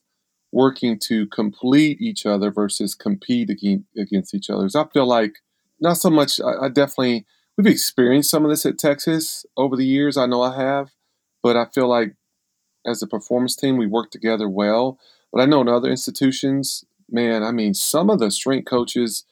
[0.52, 4.68] working to complete each other versus compete against each other.
[4.74, 5.36] I feel like
[5.80, 6.40] not so much.
[6.40, 10.16] I, I definitely we've experienced some of this at Texas over the years.
[10.16, 10.90] I know I have,
[11.42, 12.14] but I feel like
[12.86, 14.98] as a performance team, we work together well.
[15.32, 19.24] But I know in other institutions, man, I mean, some of the strength coaches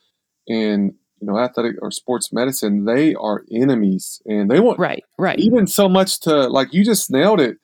[0.48, 5.38] and you know athletic or sports medicine, they are enemies, and they want right, right,
[5.38, 7.58] even so much to like you just nailed it.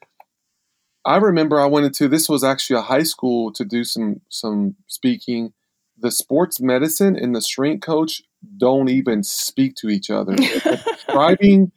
[1.05, 4.77] I remember I went into this was actually a high school to do some some
[4.87, 5.53] speaking.
[5.97, 8.23] The sports medicine and the strength coach
[8.57, 10.35] don't even speak to each other.
[10.37, 11.71] Describing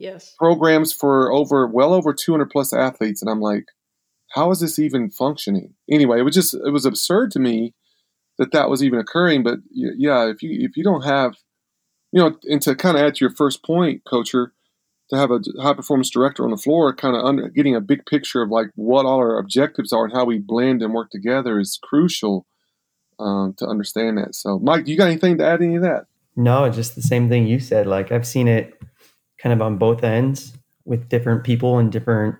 [0.00, 0.34] yes.
[0.38, 3.66] programs for over well over 200 plus athletes, and I'm like,
[4.30, 5.74] how is this even functioning?
[5.90, 7.74] Anyway, it was just it was absurd to me
[8.38, 9.42] that that was even occurring.
[9.42, 11.34] But yeah, if you if you don't have,
[12.12, 14.52] you know, and to kind of add to your first point, coacher,
[15.10, 18.06] to have a high performance director on the floor, kind of under, getting a big
[18.06, 21.58] picture of like what all our objectives are and how we blend and work together
[21.58, 22.46] is crucial
[23.18, 24.34] um, to understand that.
[24.34, 26.06] So, Mike, you got anything to add to any of that?
[26.36, 27.86] No, just the same thing you said.
[27.86, 28.80] Like I've seen it
[29.42, 30.52] kind of on both ends
[30.84, 32.36] with different people and different,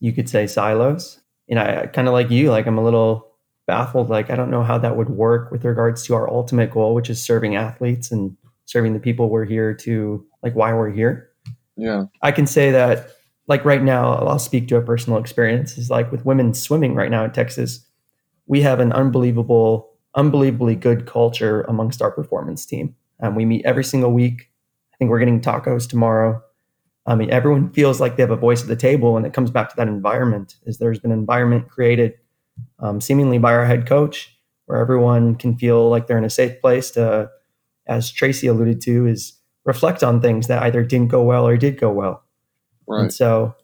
[0.00, 1.20] you could say silos.
[1.48, 3.28] And I kind of like you, like I'm a little
[3.66, 4.10] baffled.
[4.10, 7.10] Like I don't know how that would work with regards to our ultimate goal, which
[7.10, 11.30] is serving athletes and serving the people we're here to, like why we're here.
[11.76, 12.04] Yeah.
[12.22, 13.10] I can say that
[13.46, 17.10] like right now, I'll speak to a personal experience is like with women swimming right
[17.10, 17.84] now in Texas,
[18.46, 22.94] we have an unbelievable, unbelievably good culture amongst our performance team.
[23.20, 24.47] Um, we meet every single week.
[24.98, 26.42] I think we're getting tacos tomorrow.
[27.06, 29.50] I mean, everyone feels like they have a voice at the table, and it comes
[29.50, 30.56] back to that environment.
[30.66, 32.14] Is there's been an environment created,
[32.80, 34.36] um, seemingly by our head coach,
[34.66, 37.30] where everyone can feel like they're in a safe place to,
[37.86, 41.78] as Tracy alluded to, is reflect on things that either didn't go well or did
[41.78, 42.24] go well.
[42.86, 43.02] Right.
[43.02, 43.54] And so,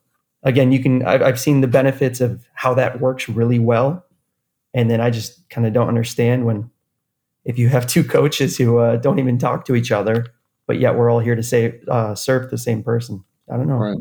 [0.43, 4.05] again, you can, I've, I've seen the benefits of how that works really well.
[4.73, 6.71] And then I just kind of don't understand when,
[7.45, 10.27] if you have two coaches who uh, don't even talk to each other,
[10.67, 13.25] but yet we're all here to say, uh, serve the same person.
[13.53, 13.77] I don't know.
[13.77, 13.99] Right.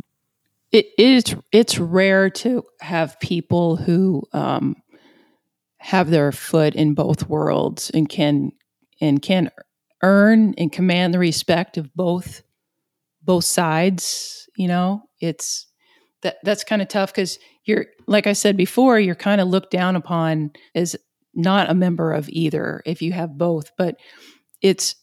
[0.72, 4.76] It is, it's rare to have people who, um,
[5.84, 8.54] have their foot in both worlds and can
[9.02, 9.52] and can
[10.02, 12.42] earn and command the respect of both
[13.22, 15.68] both sides you know it's
[16.22, 19.72] that that's kind of tough because you're like i said before you're kind of looked
[19.72, 20.96] down upon as
[21.34, 23.98] not a member of either if you have both but
[24.62, 24.96] it's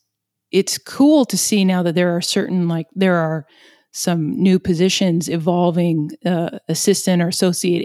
[0.53, 3.47] it's cool to see now that there are certain like there are
[3.93, 7.85] some new positions evolving uh, assistant or associate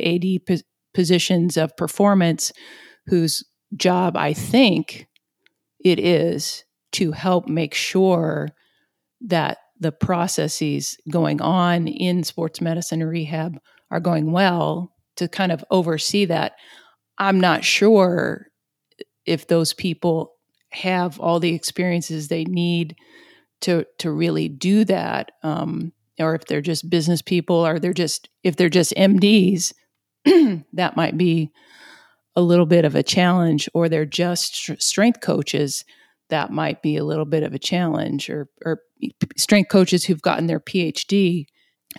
[0.49, 0.57] ad
[0.93, 2.51] positions of performance
[3.07, 3.43] whose
[3.75, 5.07] job i think
[5.83, 8.49] it is to help make sure
[9.21, 13.57] that the processes going on in sports medicine and rehab
[13.91, 16.53] are going well to kind of oversee that.
[17.17, 18.47] I'm not sure
[19.25, 20.34] if those people
[20.75, 22.95] have all the experiences they need
[23.61, 28.29] to to really do that, um, or if they're just business people, or they're just
[28.43, 29.73] if they're just MDs,
[30.73, 31.51] that might be
[32.35, 35.85] a little bit of a challenge, or they're just strength coaches
[36.29, 38.81] that might be a little bit of a challenge or, or
[39.37, 41.45] strength coaches who've gotten their phd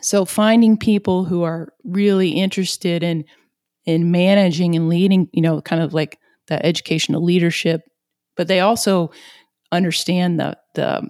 [0.02, 3.24] so finding people who are really interested in
[3.84, 6.18] in managing and leading you know kind of like
[6.48, 7.82] the educational leadership
[8.37, 9.11] but they also
[9.72, 11.09] understand the the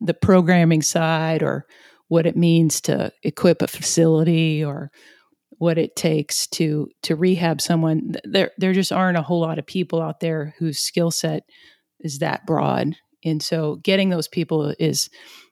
[0.00, 1.66] the programming side or
[2.08, 4.90] what it means to equip a facility or
[5.58, 8.16] what it takes to to rehab someone.
[8.24, 11.44] There there just aren't a whole lot of people out there whose skill set
[12.00, 12.96] is that broad.
[13.24, 15.10] And so getting those people is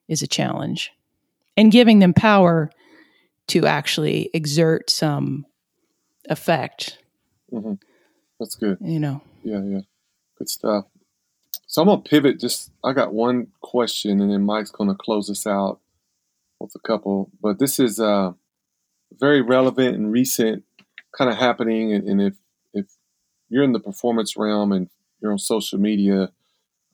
[0.09, 0.91] is a challenge.
[1.57, 2.71] And giving them power
[3.49, 5.45] to actually exert some
[6.29, 6.99] effect.
[7.53, 7.75] Mm-hmm.
[8.39, 8.79] that's good.
[8.81, 9.23] You know.
[9.45, 9.81] Yeah yeah
[10.39, 10.85] good stuff
[11.67, 15.47] so i'm gonna pivot just i got one question and then mike's gonna close us
[15.47, 15.81] out
[16.61, 18.33] with a couple but this is uh
[19.19, 20.65] very relevant and recent
[21.17, 22.35] kind of happening and, and if
[22.73, 22.87] if
[23.49, 24.89] you're in the performance realm and
[25.21, 26.31] you're on social media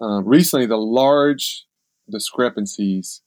[0.01, 1.66] uh, recently, the large
[2.11, 3.22] discrepancies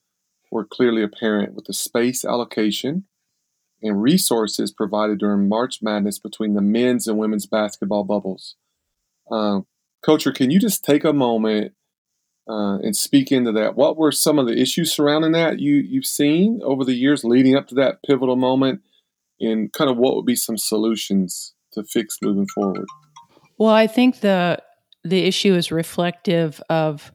[0.51, 3.05] were clearly apparent with the space allocation
[3.81, 8.55] and resources provided during March Madness between the men's and women's basketball bubbles.
[9.29, 9.61] Uh,
[10.03, 11.73] Coacher, can you just take a moment
[12.49, 13.75] uh, and speak into that.
[13.75, 17.55] What were some of the issues surrounding that you you've seen over the years leading
[17.55, 18.81] up to that pivotal moment,
[19.39, 22.85] and kind of what would be some solutions to fix moving forward?
[23.57, 24.59] Well, I think the
[25.03, 27.11] the issue is reflective of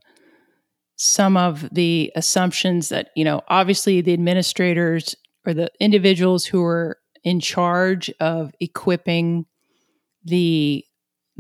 [0.97, 5.15] some of the assumptions that you know obviously the administrators
[5.47, 9.47] or the individuals who are in charge of equipping
[10.25, 10.85] the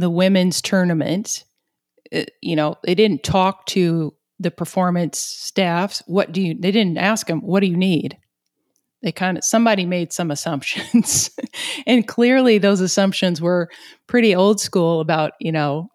[0.03, 1.44] the women's tournament
[2.14, 6.03] uh, you know they didn't talk to the performance staffs.
[6.07, 8.18] What do you they didn't ask them what do you need?
[9.03, 11.30] They kind of somebody made some assumptions.
[11.86, 13.68] And clearly those assumptions were
[14.07, 15.88] pretty old school about you know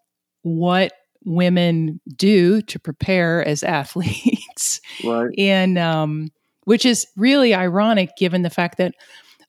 [0.44, 0.92] what
[1.26, 4.80] women do to prepare as athletes.
[5.04, 5.30] Right.
[5.38, 6.30] And um,
[6.66, 8.94] which is really ironic given the fact that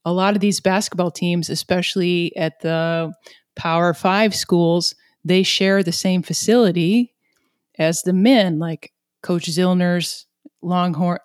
[0.05, 3.13] a lot of these basketball teams especially at the
[3.59, 4.95] power five schools
[5.25, 7.13] they share the same facility
[7.79, 8.93] as the men like
[9.23, 10.27] coach zillner's
[10.63, 11.19] longhorn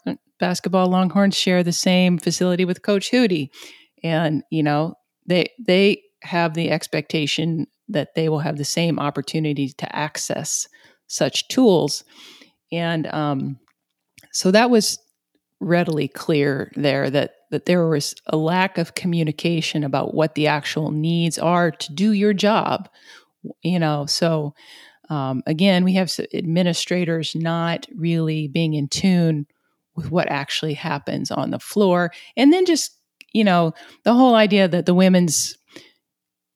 [0.43, 3.49] basketball Longhorns share the same facility with Coach Hootie,
[4.03, 9.69] and you know they they have the expectation that they will have the same opportunity
[9.69, 10.67] to access
[11.07, 12.03] such tools,
[12.73, 13.57] and um,
[14.33, 14.99] so that was
[15.63, 20.91] readily clear there that that there was a lack of communication about what the actual
[20.91, 22.89] needs are to do your job
[23.61, 24.05] you know?
[24.05, 24.53] So
[25.09, 29.47] um, again we have administrators not really being in tune
[29.95, 32.11] with what actually happens on the floor.
[32.35, 32.97] And then just
[33.33, 35.57] you know the whole idea that the women's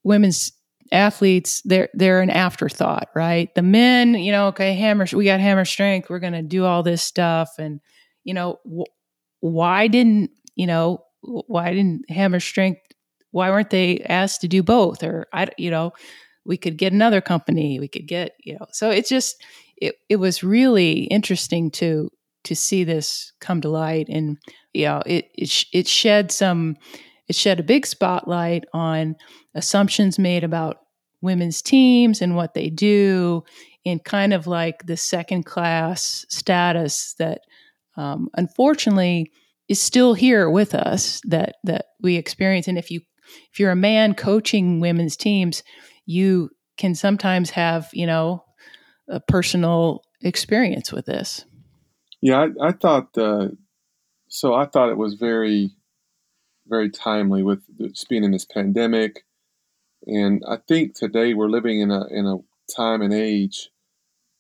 [0.04, 0.52] women's
[0.92, 3.54] athletes they're they're an afterthought right?
[3.56, 6.84] The men you know okay hammer we got hammer strength we're going to do all
[6.84, 7.56] this stuff.
[7.60, 7.82] And
[8.24, 8.60] you know
[9.40, 12.82] why didn't you know why didn't hammer strength
[13.32, 15.04] why weren't they asked to do both?
[15.04, 15.94] Or i you know
[16.46, 18.66] we could get another company we could get you know.
[18.72, 19.44] So it's just
[19.78, 22.10] it, it was really interesting to
[22.46, 24.08] to see this come to light.
[24.10, 24.38] And
[24.74, 26.78] you know it it, it shed some
[27.28, 29.16] it shed a big spotlight on
[29.54, 30.78] assumptions made about
[31.22, 33.44] women's teams and what they do
[33.84, 37.42] in kind of like the second class status that
[37.98, 39.32] um, unfortunately
[39.68, 43.02] is still here with us that that we experience and if you
[43.52, 45.64] if you're a man coaching women's teams
[46.06, 48.44] you can sometimes have you know
[49.10, 51.46] a personal experience with this
[52.22, 53.50] yeah, I, I thought uh,
[54.28, 54.54] so.
[54.54, 55.72] I thought it was very,
[56.68, 59.24] very timely with just being in this pandemic,
[60.06, 62.38] and I think today we're living in a in a
[62.76, 63.70] time and age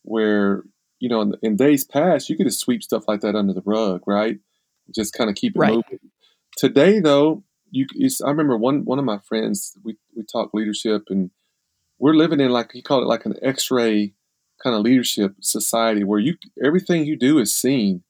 [0.01, 0.63] where
[0.99, 3.63] you know in, in days past you could just sweep stuff like that under the
[3.65, 4.39] rug, right?
[4.93, 5.73] Just kind of keep it right.
[5.73, 5.99] moving.
[6.55, 7.85] Today, though, you
[8.23, 11.31] I remember one one of my friends we we talk leadership and
[11.99, 14.13] we're living in like he called it like an X-ray
[14.63, 18.03] kind of leadership society where you everything you do is seen,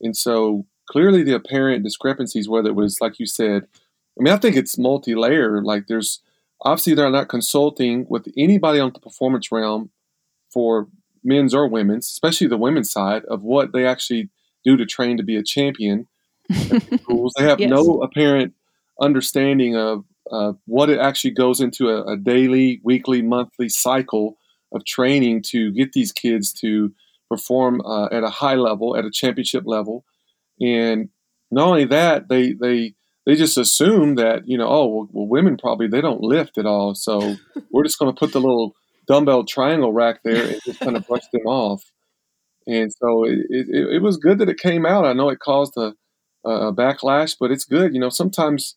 [0.00, 3.66] and so clearly the apparent discrepancies, whether it was like you said,
[4.18, 5.62] I mean, I think it's multi-layer.
[5.62, 6.20] Like there's
[6.62, 9.90] obviously they're not consulting with anybody on the performance realm
[10.52, 10.88] for
[11.24, 14.30] men's or women's, especially the women's side of what they actually
[14.64, 16.06] do to train to be a champion.
[16.48, 16.80] they
[17.38, 17.70] have yes.
[17.70, 18.54] no apparent
[19.00, 24.36] understanding of uh, what it actually goes into a, a, daily, weekly, monthly cycle
[24.72, 26.92] of training to get these kids to
[27.30, 30.04] perform uh, at a high level, at a championship level.
[30.60, 31.08] And
[31.50, 32.94] not only that, they they
[33.24, 36.66] they just assume that you know, oh well, well women probably they don't lift at
[36.66, 37.36] all, so
[37.70, 38.74] we're just going to put the little
[39.08, 41.82] dumbbell triangle rack there and just kind of brushed them off.
[42.66, 45.06] And so it, it, it, was good that it came out.
[45.06, 45.94] I know it caused a,
[46.44, 47.94] a backlash, but it's good.
[47.94, 48.76] You know, sometimes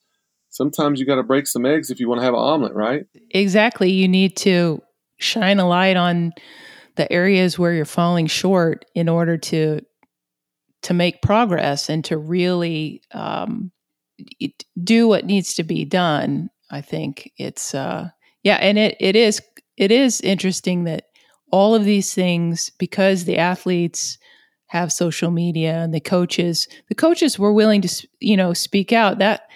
[0.50, 3.06] sometimes you got to break some eggs if you want to have an omelet, right?
[3.32, 3.92] Exactly.
[3.92, 4.82] You need to
[5.18, 6.32] shine a light on
[6.96, 9.82] the areas where you're falling short in order to
[10.84, 13.72] to make progress and to really um,
[14.84, 16.50] do what needs to be done.
[16.72, 18.10] I think it's uh,
[18.44, 19.42] yeah, and it it is
[19.78, 21.06] it is interesting that
[21.52, 24.18] all of these things because the athletes
[24.68, 29.20] have social media and the coaches the coaches were willing to you know speak out
[29.20, 29.50] that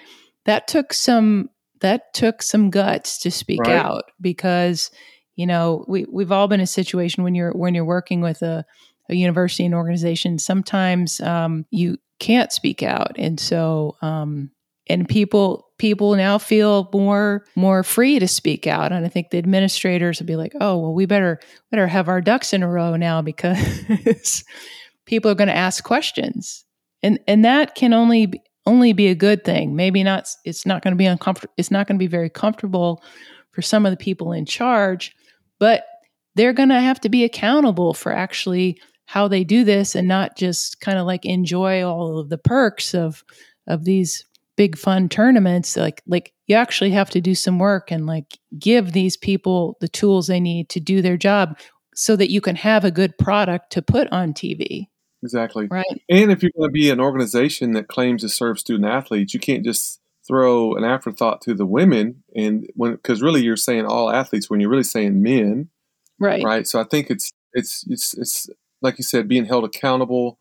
[0.46, 1.50] that took some
[1.82, 3.78] that took some guts to speak right.
[3.78, 4.92] out because
[5.36, 8.42] you know we, we've all been in a situation when you're when you're working with
[8.42, 8.66] a,
[9.10, 14.52] a university and organization sometimes um, you can't speak out and so um,
[14.88, 18.92] and people people now feel more more free to speak out.
[18.92, 21.40] And i think the administrators will be like oh well we better
[21.72, 24.44] better have our ducks in a row now because
[25.06, 26.66] people are going to ask questions.
[27.04, 29.76] And and that can only be, only be a good thing.
[29.76, 33.04] Maybe not it's not going to be uncomfortable it's not going to be very comfortable
[33.52, 35.16] for some of the people in charge
[35.60, 35.86] but
[36.36, 40.36] they're going to have to be accountable for actually how they do this and not
[40.36, 43.24] just kind of like enjoy all of the perks of
[43.68, 44.26] of these
[44.58, 48.94] big fun tournaments like like you actually have to do some work and like give
[48.94, 51.58] these people the tools they need to do their job
[51.96, 54.88] so that you can have a good product to put on TV.
[55.24, 55.68] Exactly.
[55.72, 56.02] Right.
[56.10, 59.40] And if you're going to be an organization that claims to serve student athletes, you
[59.40, 64.10] can't just throw an afterthought to the women and when because really you're saying all
[64.10, 65.70] athletes when you're really saying men.
[66.20, 66.44] Right.
[66.44, 66.68] Right.
[66.68, 68.50] So I think it's it's it's it's
[68.82, 70.38] like you said, being held accountable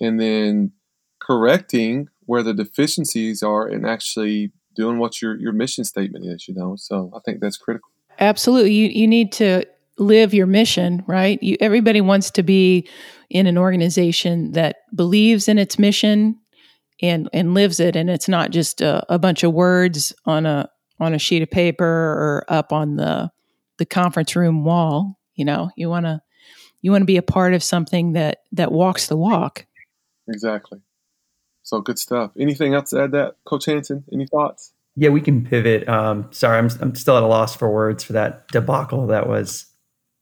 [0.00, 0.72] and then
[1.20, 6.54] correcting where the deficiencies are and actually doing what your your mission statement is, you
[6.54, 6.74] know.
[6.76, 7.88] So I think that's critical.
[8.18, 8.72] Absolutely.
[8.72, 9.64] You you need to
[9.98, 11.40] live your mission, right?
[11.42, 12.88] You, everybody wants to be
[13.30, 16.38] in an organization that believes in its mission
[17.02, 20.68] and and lives it, and it's not just a, a bunch of words on a
[21.00, 23.30] on a sheet of paper or up on the
[23.78, 25.18] the conference room wall.
[25.34, 26.20] You know, you want to
[26.80, 29.66] you want to be a part of something that that walks the walk.
[30.28, 30.80] Exactly.
[31.64, 32.30] So good stuff.
[32.38, 34.04] Anything else to add that, Coach Hanson?
[34.12, 34.72] Any thoughts?
[34.96, 35.88] Yeah, we can pivot.
[35.88, 39.66] Um, sorry, I'm I'm still at a loss for words for that debacle that was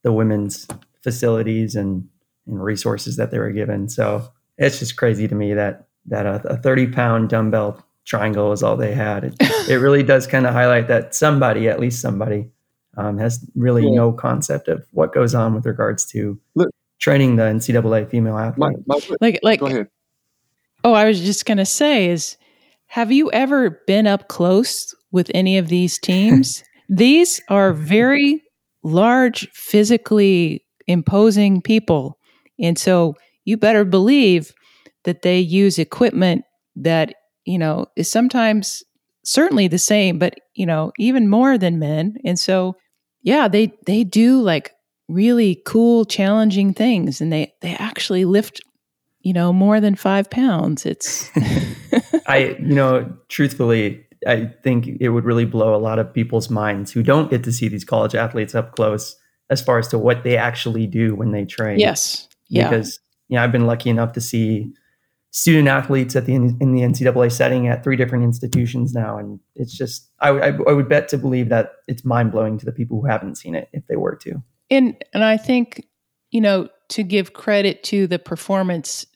[0.02, 0.66] the women's
[1.02, 2.08] facilities and,
[2.46, 3.88] and resources that they were given.
[3.88, 8.62] So it's just crazy to me that that a, a 30 pound dumbbell triangle is
[8.62, 9.24] all they had.
[9.24, 9.34] It,
[9.68, 12.50] it really does kind of highlight that somebody, at least somebody,
[12.96, 13.96] um, has really yeah.
[13.96, 18.76] no concept of what goes on with regards to Look, training the NCAA female athlete.
[18.86, 19.88] My, my, like, like, go ahead.
[20.84, 22.36] Oh, I was just going to say is,
[22.86, 26.62] have you ever been up close with any of these teams?
[26.88, 28.42] these are very
[28.82, 32.18] large, physically imposing people.
[32.58, 33.14] And so
[33.44, 34.52] you better believe
[35.04, 36.44] that they use equipment
[36.76, 37.14] that,
[37.44, 38.82] you know, is sometimes
[39.24, 42.16] certainly the same, but, you know, even more than men.
[42.24, 42.76] And so,
[43.22, 44.72] yeah, they, they do like
[45.08, 48.60] really cool, challenging things and they, they actually lift,
[49.22, 50.84] you know, more than five pounds.
[50.84, 51.30] It's,
[52.26, 56.92] I, you know, truthfully, I think it would really blow a lot of people's minds
[56.92, 59.16] who don't get to see these college athletes up close
[59.50, 61.78] as far as to what they actually do when they train.
[61.78, 62.28] Yes.
[62.48, 62.68] Yeah.
[62.68, 64.72] Because you know, I've been lucky enough to see
[65.30, 69.76] student athletes at the in the NCAA setting at three different institutions now, and it's
[69.76, 73.00] just I, I, I would bet to believe that it's mind blowing to the people
[73.00, 74.42] who haven't seen it if they were to.
[74.70, 75.86] And and I think
[76.30, 79.06] you know to give credit to the performance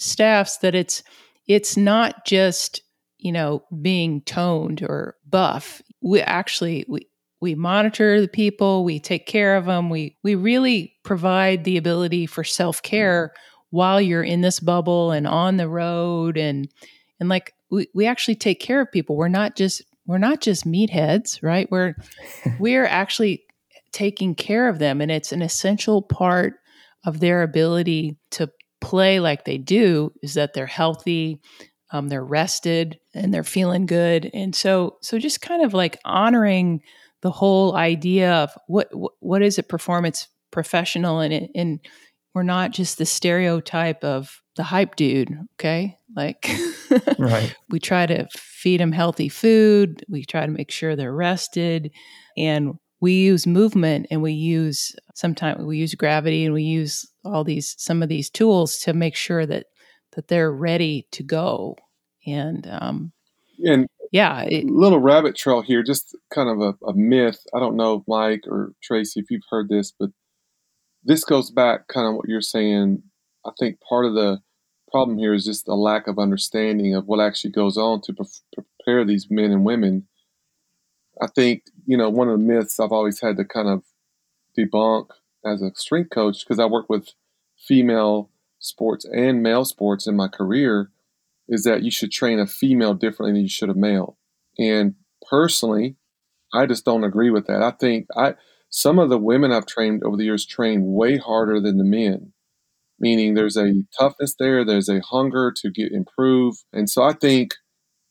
[0.00, 1.02] staffs that it's
[1.46, 2.82] it's not just
[3.20, 5.82] you know, being toned or buff.
[6.00, 7.06] We actually we
[7.40, 9.90] we monitor the people, we take care of them.
[9.90, 13.32] We we really provide the ability for self-care
[13.70, 16.68] while you're in this bubble and on the road and
[17.20, 19.16] and like we, we actually take care of people.
[19.16, 21.70] We're not just we're not just meatheads, right?
[21.70, 21.94] We're
[22.58, 23.44] we're actually
[23.92, 26.54] taking care of them and it's an essential part
[27.04, 28.50] of their ability to
[28.80, 31.40] play like they do is that they're healthy,
[31.92, 34.30] um, they're rested and they're feeling good.
[34.32, 36.82] And so so just kind of like honoring
[37.22, 38.88] the whole idea of what
[39.20, 41.20] what, is a performance professional?
[41.20, 41.80] And it, and
[42.34, 45.98] we're not just the stereotype of the hype dude okay?
[46.14, 46.50] Like
[47.18, 47.54] right.
[47.68, 50.04] we try to feed them healthy food.
[50.08, 51.90] We try to make sure they're rested.
[52.36, 57.44] And we use movement and we use sometimes we use gravity and we use all
[57.44, 59.66] these some of these tools to make sure that
[60.12, 61.76] that they're ready to go.
[62.26, 63.12] And um,
[63.60, 67.40] and yeah, it, little rabbit trail here, just kind of a, a myth.
[67.54, 70.10] I don't know, Mike or Tracy, if you've heard this, but
[71.04, 73.02] this goes back kind of what you're saying.
[73.46, 74.40] I think part of the
[74.90, 78.26] problem here is just a lack of understanding of what actually goes on to pre-
[78.52, 80.06] prepare these men and women.
[81.20, 83.82] I think, you know, one of the myths I've always had to kind of
[84.58, 85.08] debunk
[85.44, 87.10] as a strength coach, because I work with
[87.56, 90.90] female sports and male sports in my career
[91.48, 94.18] is that you should train a female differently than you should a male.
[94.58, 94.94] And
[95.28, 95.96] personally,
[96.52, 97.62] I just don't agree with that.
[97.62, 98.34] I think I
[98.68, 102.32] some of the women I've trained over the years train way harder than the men.
[102.98, 106.56] Meaning there's a toughness there, there's a hunger to get improve.
[106.72, 107.54] And so I think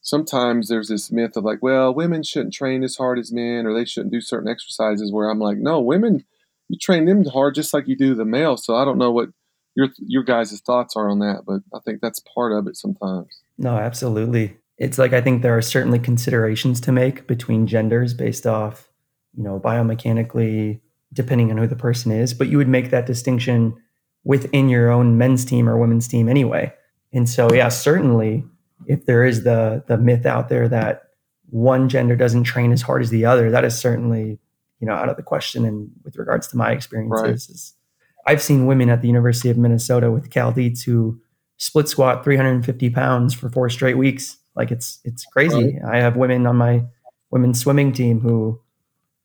[0.01, 3.73] sometimes there's this myth of like, well, women shouldn't train as hard as men or
[3.73, 6.25] they shouldn't do certain exercises where I'm like, no, women
[6.69, 8.55] you train them hard just like you do the male.
[8.55, 9.29] So I don't know what
[9.75, 13.41] your your guys' thoughts are on that, but I think that's part of it sometimes.
[13.57, 14.57] No, absolutely.
[14.77, 18.89] It's like I think there are certainly considerations to make between genders based off,
[19.35, 20.79] you know, biomechanically,
[21.11, 23.75] depending on who the person is, but you would make that distinction
[24.23, 26.71] within your own men's team or women's team anyway.
[27.11, 28.45] And so yeah, certainly
[28.87, 31.03] if there is the the myth out there that
[31.49, 34.39] one gender doesn't train as hard as the other, that is certainly,
[34.79, 38.31] you know, out of the question and with regards to my experiences right.
[38.31, 41.19] I've seen women at the University of Minnesota with Cal Dietz who
[41.57, 44.37] split squat 350 pounds for four straight weeks.
[44.55, 45.79] Like it's it's crazy.
[45.81, 45.95] Right.
[45.95, 46.83] I have women on my
[47.31, 48.59] women's swimming team who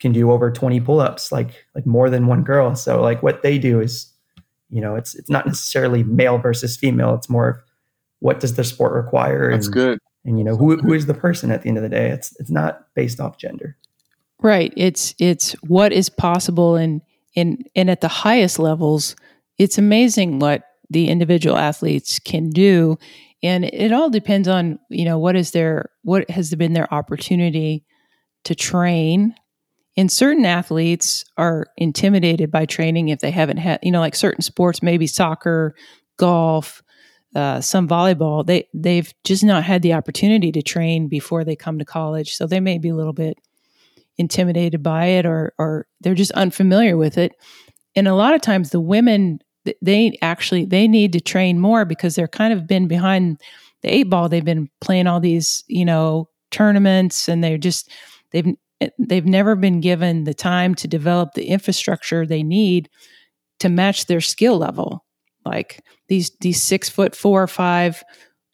[0.01, 2.75] can do over 20 pull-ups, like like more than one girl.
[2.75, 4.13] So like what they do is,
[4.71, 7.15] you know, it's it's not necessarily male versus female.
[7.15, 7.57] It's more of
[8.25, 9.51] what does the sport require.
[9.51, 9.99] That's and, good.
[10.25, 12.09] And you know who who is the person at the end of the day.
[12.09, 13.77] It's it's not based off gender.
[14.41, 14.73] Right.
[14.79, 17.03] It's it's what is possible and
[17.37, 19.15] and and at the highest levels,
[19.59, 22.97] it's amazing what the individual athletes can do
[23.43, 27.85] and it all depends on you know what is their what has been their opportunity
[28.45, 29.35] to train
[29.97, 34.43] and certain athletes are intimidated by training if they haven't had you know like certain
[34.43, 35.75] sports maybe soccer
[36.17, 36.83] golf
[37.35, 41.79] uh, some volleyball they they've just not had the opportunity to train before they come
[41.79, 42.33] to college.
[42.35, 43.39] So they may be a little bit
[44.17, 47.33] intimidated by it or or they're just unfamiliar with it.
[47.97, 49.41] And a lot of times the women
[49.83, 53.41] they actually they need to train more because they're kind of been behind
[53.83, 54.29] the eight ball.
[54.29, 57.91] They've been playing all these you know tournaments and they're just
[58.31, 58.55] they've
[58.99, 62.89] they've never been given the time to develop the infrastructure they need
[63.59, 65.04] to match their skill level
[65.45, 68.03] like these these six foot four or five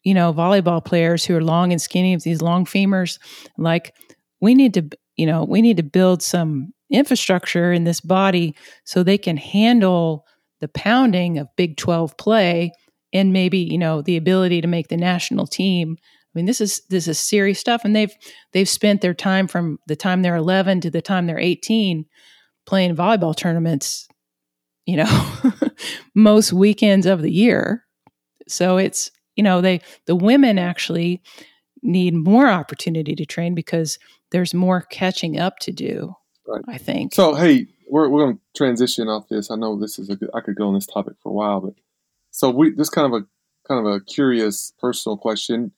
[0.02, 3.18] you know volleyball players who are long and skinny with these long femurs
[3.58, 3.94] like
[4.40, 9.02] we need to you know we need to build some infrastructure in this body so
[9.02, 10.26] they can handle
[10.60, 12.72] the pounding of Big 12 play
[13.12, 15.96] and maybe, you know, the ability to make the national team.
[16.00, 18.14] I mean, this is this is serious stuff and they've
[18.52, 22.04] they've spent their time from the time they're 11 to the time they're 18
[22.66, 24.06] playing volleyball tournaments,
[24.86, 25.42] you know,
[26.14, 27.84] most weekends of the year.
[28.48, 31.22] So it's, you know, they the women actually
[31.82, 33.98] need more opportunity to train because
[34.32, 36.14] there's more catching up to do.
[36.46, 36.64] Right.
[36.68, 37.14] I think.
[37.14, 39.50] So, hey, we're we're going to transition off this.
[39.50, 41.60] I know this is a good, I could go on this topic for a while,
[41.60, 41.74] but
[42.30, 43.26] so we this kind of a
[43.68, 45.72] kind of a curious personal question.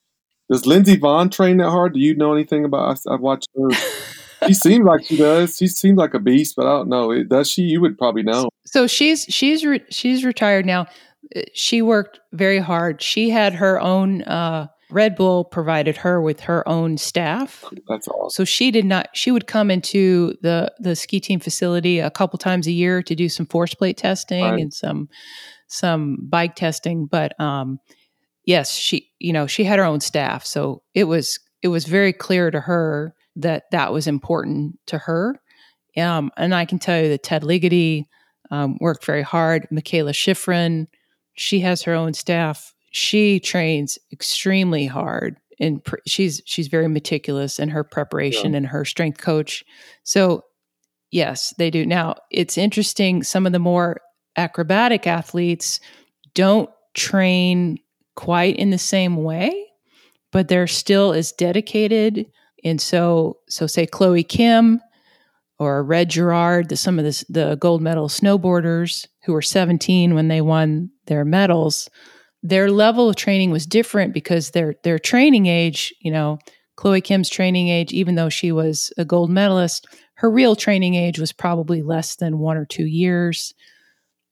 [0.49, 1.93] Does Lindsey Vonn train that hard?
[1.93, 2.99] Do you know anything about?
[3.07, 3.69] I, I've watched her.
[4.47, 5.57] she seems like she does.
[5.57, 7.23] She seems like a beast, but I don't know.
[7.23, 7.63] Does she?
[7.63, 8.49] You would probably know.
[8.65, 10.87] So she's she's re- she's retired now.
[11.35, 13.01] Uh, she worked very hard.
[13.01, 17.65] She had her own uh, Red Bull provided her with her own staff.
[17.87, 18.29] That's awesome.
[18.29, 19.09] So she did not.
[19.13, 23.15] She would come into the the ski team facility a couple times a year to
[23.15, 24.59] do some force plate testing right.
[24.59, 25.09] and some
[25.67, 27.07] some bike testing.
[27.07, 27.79] But um,
[28.45, 32.13] yes, she you know she had her own staff, so it was it was very
[32.13, 35.39] clear to her that that was important to her.
[35.97, 38.05] Um, and I can tell you that Ted Ligety
[38.51, 39.67] um, worked very hard.
[39.71, 40.87] Mikaela Shiffrin,
[41.35, 47.57] she has her own staff she trains extremely hard and pr- she's she's very meticulous
[47.59, 48.57] in her preparation yeah.
[48.57, 49.65] and her strength coach.
[50.03, 50.43] So
[51.11, 51.85] yes, they do.
[51.85, 53.99] Now, it's interesting some of the more
[54.37, 55.79] acrobatic athletes
[56.35, 57.79] don't train
[58.15, 59.51] quite in the same way,
[60.31, 62.27] but they're still as dedicated.
[62.63, 64.79] And so so say Chloe Kim
[65.59, 70.27] or Red Gerard, the, some of the, the gold medal snowboarders who were 17 when
[70.27, 71.89] they won their medals,
[72.41, 76.39] their level of training was different because their their training age, you know,
[76.75, 79.85] Chloe Kim's training age, even though she was a gold medalist,
[80.15, 83.53] her real training age was probably less than one or two years.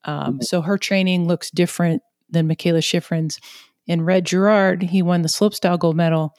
[0.04, 0.42] Um, mm-hmm.
[0.42, 3.40] So her training looks different than Mikaela Shiffrin's.
[3.88, 6.34] And Red Gerard, he won the slopestyle gold medal.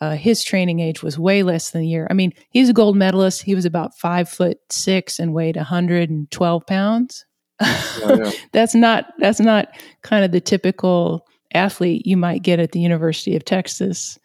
[0.00, 2.06] Uh, his training age was way less than a year.
[2.10, 3.42] I mean, he's a gold medalist.
[3.42, 7.24] He was about five foot six and weighed 112 pounds
[7.60, 9.68] yeah, that's not that's not
[10.02, 14.18] kind of the typical athlete you might get at the University of Texas.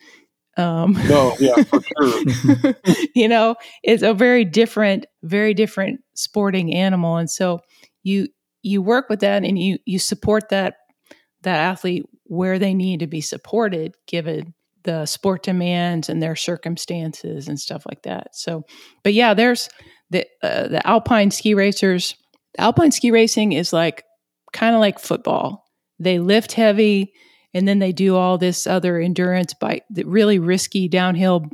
[0.57, 2.75] Um, no, yeah, for sure.
[3.15, 7.61] you know, it's a very different, very different sporting animal, and so
[8.03, 8.27] you
[8.61, 10.75] you work with that and you you support that
[11.43, 14.53] that athlete where they need to be supported given
[14.89, 18.35] the sport demands and their circumstances and stuff like that.
[18.35, 18.63] So,
[19.03, 19.69] but yeah, there's
[20.09, 22.15] the uh, the alpine ski racers
[22.57, 24.03] alpine ski racing is like
[24.51, 25.63] kind of like football.
[25.99, 27.13] They lift heavy
[27.53, 31.45] and then they do all this other endurance bike, really risky downhill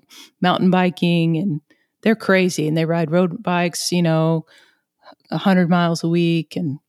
[0.42, 1.60] mountain biking, and
[2.04, 2.70] they're crazy.
[2.70, 4.46] And they ride road bikes, you know,
[5.30, 6.80] a hundred miles a week, and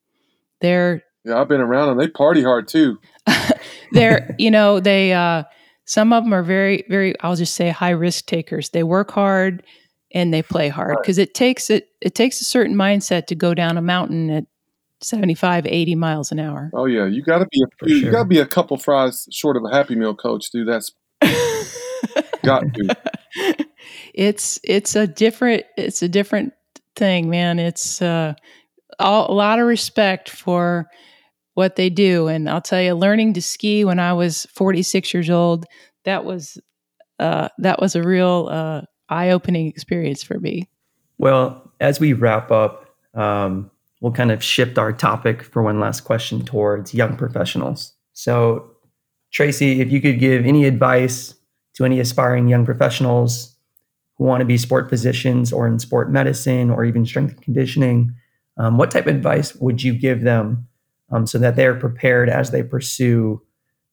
[0.60, 1.98] they're yeah, I've been around them.
[1.98, 2.98] They party hard too.
[3.90, 5.42] they're you know they uh,
[5.86, 8.70] some of them are very very I'll just say high risk takers.
[8.70, 9.64] They work hard
[10.12, 11.28] and they play hard because right.
[11.28, 14.46] it takes it it takes a certain mindset to go down a mountain at
[15.00, 18.12] 75 80 miles an hour oh yeah you got to be a, you, sure.
[18.12, 20.90] got to be a couple fries short of a happy meal coach do that
[22.42, 23.66] got to
[24.14, 26.54] it's it's a different it's a different
[26.94, 28.32] thing man it's uh
[28.98, 30.88] all, a lot of respect for
[31.56, 32.28] what they do.
[32.28, 35.64] And I'll tell you, learning to ski when I was 46 years old,
[36.04, 36.58] that was
[37.18, 40.68] uh, that was a real uh, eye-opening experience for me.
[41.16, 43.70] Well, as we wrap up, um,
[44.02, 47.94] we'll kind of shift our topic for one last question towards young professionals.
[48.12, 48.70] So,
[49.32, 51.34] Tracy, if you could give any advice
[51.76, 53.56] to any aspiring young professionals
[54.18, 58.14] who want to be sport physicians or in sport medicine or even strength and conditioning,
[58.58, 60.68] um, what type of advice would you give them
[61.10, 63.40] um, so that they're prepared as they pursue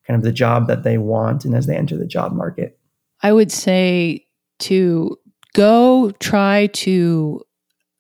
[0.07, 2.79] kind of the job that they want and as they enter the job market?
[3.21, 4.25] I would say
[4.59, 5.17] to
[5.53, 7.41] go try to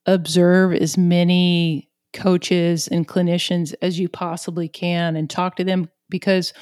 [0.05, 6.53] observe as many coaches and clinicians as you possibly can and talk to them because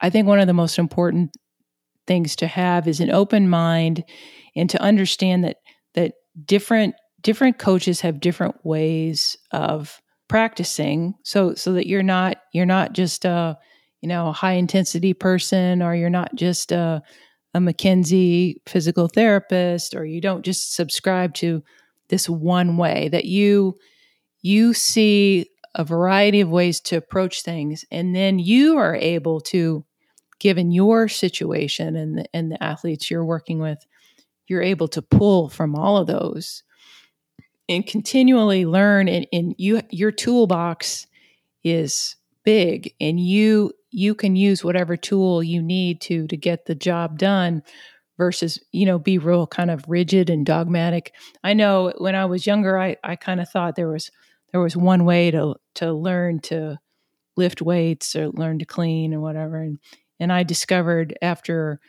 [0.00, 1.36] I think one of the most important
[2.06, 4.04] things to have is an open mind
[4.56, 5.56] and to understand that
[5.94, 10.00] that different different coaches have different ways of
[10.30, 13.58] practicing so so that you're not you're not just a
[14.00, 17.02] you know a high intensity person or you're not just a
[17.52, 21.64] a McKenzie physical therapist or you don't just subscribe to
[22.10, 23.74] this one way that you
[24.40, 29.84] you see a variety of ways to approach things and then you are able to
[30.38, 33.84] given your situation and the, and the athletes you're working with
[34.46, 36.62] you're able to pull from all of those
[37.70, 41.06] and continually learn and, and you your toolbox
[41.64, 46.74] is big and you you can use whatever tool you need to to get the
[46.74, 47.62] job done
[48.18, 51.14] versus you know be real kind of rigid and dogmatic.
[51.44, 54.10] I know when i was younger i i kind of thought there was
[54.52, 56.78] there was one way to to learn to
[57.36, 59.78] lift weights or learn to clean or whatever and
[60.18, 61.80] and i discovered after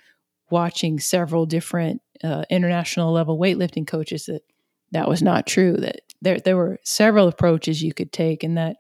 [0.52, 4.44] watching several different uh, international level weightlifting coaches that
[4.92, 8.78] that was not true that there there were several approaches you could take and that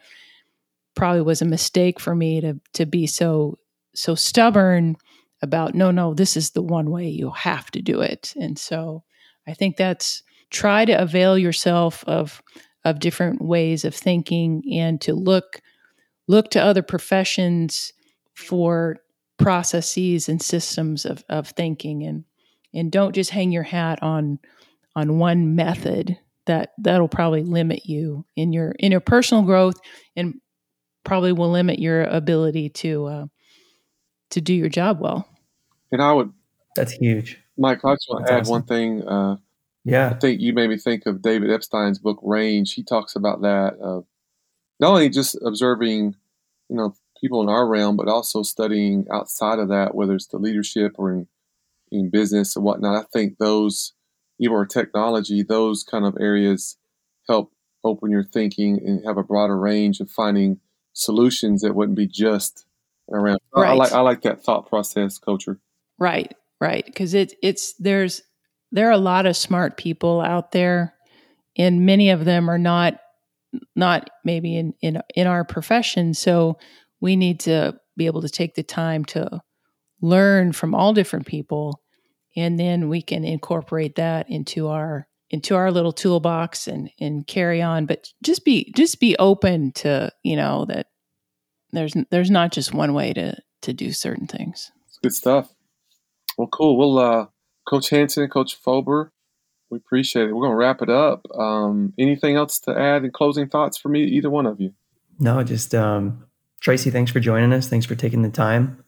[0.95, 3.57] probably was a mistake for me to to be so
[3.93, 4.95] so stubborn
[5.41, 8.33] about no no this is the one way you have to do it.
[8.39, 9.03] And so
[9.47, 12.41] i think that's try to avail yourself of
[12.83, 15.61] of different ways of thinking and to look
[16.27, 17.93] look to other professions
[18.33, 18.97] for
[19.37, 22.25] processes and systems of, of thinking and
[22.73, 24.39] and don't just hang your hat on
[24.95, 29.79] on one method that that'll probably limit you in your in your personal growth
[30.15, 30.39] and
[31.03, 33.25] probably will limit your ability to uh,
[34.31, 35.27] to do your job well.
[35.91, 36.31] And I would.
[36.75, 37.83] That's huge, Mike.
[37.83, 38.51] I just want to add awesome.
[38.51, 39.07] one thing.
[39.07, 39.37] Uh,
[39.83, 42.71] yeah, I think you made me think of David Epstein's book Range.
[42.71, 43.77] He talks about that.
[43.81, 44.01] Uh,
[44.79, 46.15] not only just observing,
[46.69, 50.37] you know, people in our realm, but also studying outside of that, whether it's the
[50.37, 51.27] leadership or in
[51.91, 53.03] in business and whatnot.
[53.03, 53.93] I think those,
[54.41, 56.77] even technology, those kind of areas
[57.29, 57.51] help
[57.83, 60.59] open your thinking and have a broader range of finding
[60.93, 62.65] solutions that wouldn't be just
[63.11, 63.39] around.
[63.55, 63.69] Right.
[63.69, 65.59] I, like I like that thought process culture.
[65.99, 66.85] Right, right.
[66.85, 68.21] Because it it's there's
[68.71, 70.95] there are a lot of smart people out there,
[71.57, 72.95] and many of them are not
[73.75, 76.13] not maybe in in in our profession.
[76.13, 76.57] So
[76.99, 79.41] we need to be able to take the time to
[80.01, 81.81] learn from all different people,
[82.35, 87.61] and then we can incorporate that into our into our little toolbox and and carry
[87.61, 87.85] on.
[87.85, 90.87] But just be just be open to you know that
[91.71, 94.71] there's there's not just one way to to do certain things.
[94.87, 95.53] It's good stuff.
[96.37, 96.77] Well cool.
[96.77, 97.25] Well uh
[97.67, 99.11] coach hanson coach fober
[99.69, 100.33] we appreciate it.
[100.33, 101.25] We're going to wrap it up.
[101.37, 104.73] Um anything else to add in closing thoughts for me either one of you?
[105.19, 106.25] No just um
[106.61, 107.67] tracy thanks for joining us.
[107.67, 108.83] Thanks for taking the time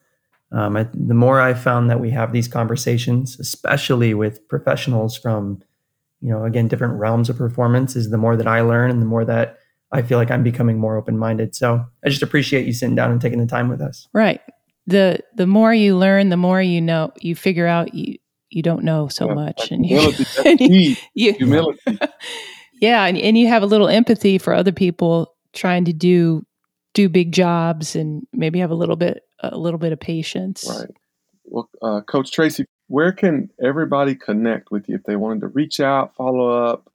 [0.54, 5.62] um, I, the more I've found that we have these conversations, especially with professionals from
[6.24, 9.06] you know, again, different realms of performance is the more that I learn and the
[9.06, 9.58] more that
[9.92, 11.54] I feel like I'm becoming more open minded.
[11.54, 14.08] So I just appreciate you sitting down and taking the time with us.
[14.14, 14.40] Right.
[14.88, 17.12] The the more you learn, the more you know.
[17.20, 18.18] You figure out you
[18.50, 20.24] you don't know so yeah, much, and humility.
[20.24, 21.80] You, and you, you, humility.
[22.82, 26.46] yeah, and, and you have a little empathy for other people trying to do
[26.94, 30.66] do big jobs, and maybe have a little bit a little bit of patience.
[30.68, 30.90] Right.
[31.46, 35.80] Well, uh, Coach Tracy, where can everybody connect with you if they wanted to reach
[35.80, 36.90] out, follow up?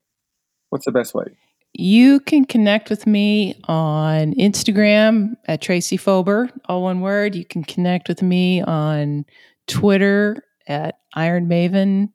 [0.70, 1.36] What's the best way?
[1.74, 7.34] You can connect with me on Instagram at Tracy Fober, all one word.
[7.34, 9.26] You can connect with me on
[9.66, 12.08] Twitter at Iron Maven,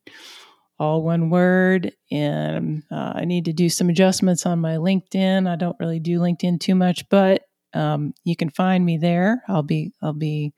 [0.80, 1.94] all one word.
[2.12, 5.48] And uh, I need to do some adjustments on my LinkedIn.
[5.48, 7.44] I don't really do LinkedIn too much, but
[7.74, 9.44] um, you can find me there.
[9.48, 10.54] I'll be I'll be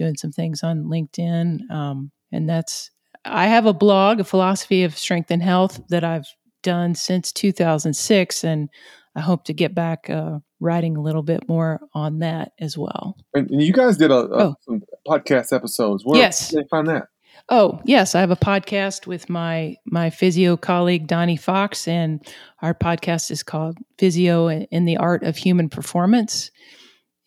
[0.00, 1.70] doing some things on LinkedIn.
[1.70, 2.90] Um, and that's,
[3.24, 6.26] I have a blog, a philosophy of strength and health that I've
[6.62, 8.44] done since 2006.
[8.44, 8.70] And
[9.14, 13.16] I hope to get back uh, writing a little bit more on that as well.
[13.34, 14.54] And, and you guys did a, a oh.
[14.62, 16.04] some podcast episodes.
[16.04, 17.08] Where yes, they find that.
[17.48, 22.24] Oh yes, I have a podcast with my my physio colleague Donnie Fox, and
[22.62, 26.50] our podcast is called Physio in the Art of Human Performance.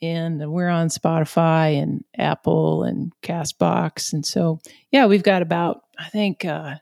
[0.01, 4.59] And we're on Spotify and Apple and Castbox, and so
[4.91, 6.76] yeah, we've got about I think uh,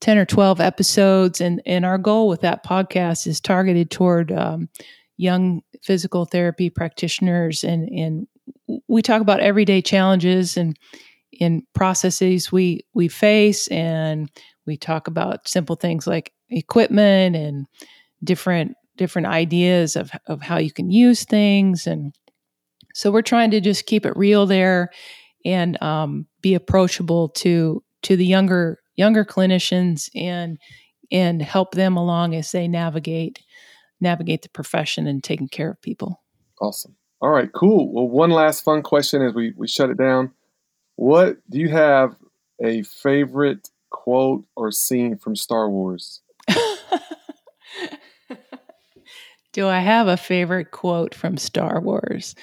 [0.00, 4.68] ten or twelve episodes, and and our goal with that podcast is targeted toward um,
[5.16, 8.26] young physical therapy practitioners, and and
[8.88, 10.76] we talk about everyday challenges and
[11.40, 14.30] in processes we we face and
[14.66, 17.66] we talk about simple things like equipment and
[18.22, 21.86] different different ideas of of how you can use things.
[21.86, 22.14] And
[22.94, 24.90] so we're trying to just keep it real there
[25.44, 30.58] and um, be approachable to to the younger younger clinicians and
[31.10, 33.42] and help them along as they navigate
[34.00, 36.22] navigate the profession and taking care of people.
[36.60, 36.96] Awesome.
[37.20, 37.92] All right cool.
[37.92, 40.32] Well one last fun question as we we shut it down
[40.96, 42.16] what do you have
[42.62, 46.20] a favorite quote or scene from Star Wars?
[49.52, 52.34] do I have a favorite quote from Star Wars?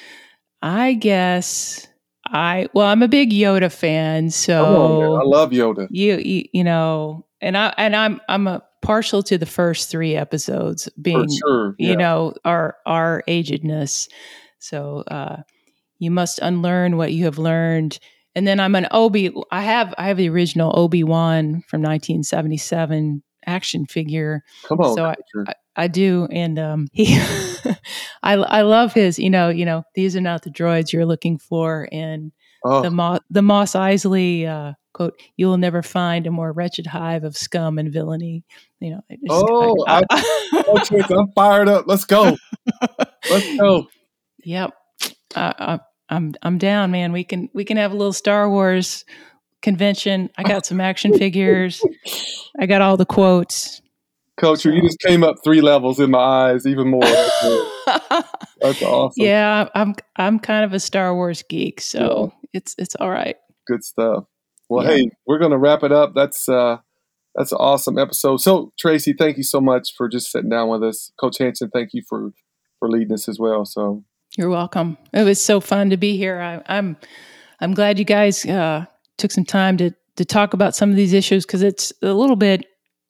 [0.62, 1.88] I guess
[2.28, 5.88] I well, I'm a big Yoda fan, so I love Yoda.
[5.90, 10.16] You, you, you know, and I and I'm I'm a partial to the first three
[10.16, 11.90] episodes being sure, yeah.
[11.90, 14.08] you know our our agedness.
[14.60, 15.42] So uh,
[16.00, 18.00] you must unlearn what you have learned
[18.36, 19.34] and then I'm an Obi.
[19.52, 24.44] I have I have the original Obi Wan from 1977 action figure.
[24.68, 25.16] Come on, so I,
[25.48, 27.16] I, I, do, and um, he,
[28.24, 29.20] I I love his.
[29.20, 32.32] You know, you know, these are not the droids you're looking for, and
[32.64, 32.82] oh.
[32.82, 37.24] the Mo- the Mos Eisley uh, quote: "You will never find a more wretched hive
[37.24, 38.44] of scum and villainy."
[38.80, 39.02] You know.
[39.10, 41.86] Just, oh, I, I, I'm fired up.
[41.88, 42.38] Let's go.
[43.30, 43.88] Let's go.
[44.44, 44.74] Yep.
[45.36, 45.78] Uh,
[46.12, 47.14] I'm I'm down, man.
[47.14, 49.06] We can we can have a little Star Wars
[49.62, 50.30] convention.
[50.38, 51.84] I got some action figures.
[52.60, 53.82] I got all the quotes.
[54.38, 54.70] Coach, so.
[54.70, 57.02] you just came up three levels in my eyes, even more.
[58.62, 59.24] That's, awesome.
[59.24, 62.50] Yeah, I'm I'm kind of a Star Wars geek, so yeah.
[62.54, 63.38] it's it's all right.
[63.68, 64.26] Good stuff.
[64.70, 64.98] Well, yeah.
[64.98, 66.14] hey, we're gonna wrap it up.
[66.14, 66.78] That's uh
[67.36, 68.42] that's an awesome episode.
[68.42, 71.12] So Tracy, thank you so much for just sitting down with us.
[71.20, 72.32] Coach Hanson, thank you for
[72.80, 73.64] for leading us as well.
[73.64, 74.04] So
[74.38, 74.98] you're welcome.
[75.14, 76.40] It was so fun to be here.
[76.40, 76.98] I, am I'm,
[77.60, 78.86] I'm glad you guys uh,
[79.18, 82.36] took some time to to talk about some of these issues because it's a little
[82.36, 82.66] bit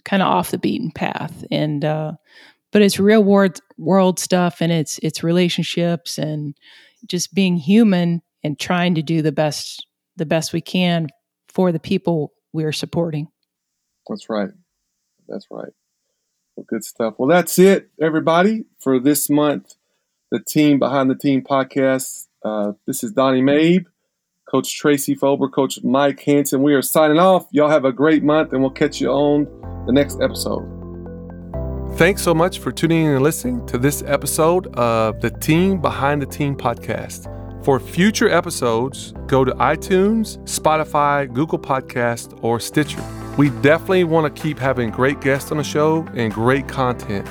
[0.06, 2.14] kind of off the beaten path, and uh,
[2.72, 6.56] but it's real world world stuff, and it's it's relationships and
[7.06, 9.86] just being human and trying to do the best
[10.18, 11.08] the best we can
[11.50, 13.28] for the people we're supporting.
[14.08, 14.50] That's right.
[15.28, 15.72] That's right.
[16.56, 17.16] Well, good stuff.
[17.18, 19.76] Well, that's it, everybody, for this month
[20.32, 22.28] the team behind the team podcast.
[22.44, 23.86] Uh, this is Donnie Mabe,
[24.50, 26.64] Coach Tracy Fober, Coach Mike Hanson.
[26.64, 27.48] We are signing off.
[27.52, 29.46] Y'all have a great month, and we'll catch you on
[29.86, 30.66] the next episode.
[31.98, 36.22] Thanks so much for tuning in and listening to this episode of the Team Behind
[36.22, 37.28] the Team podcast.
[37.66, 43.04] For future episodes, go to iTunes, Spotify, Google Podcast, or Stitcher.
[43.38, 47.28] We definitely want to keep having great guests on the show and great content.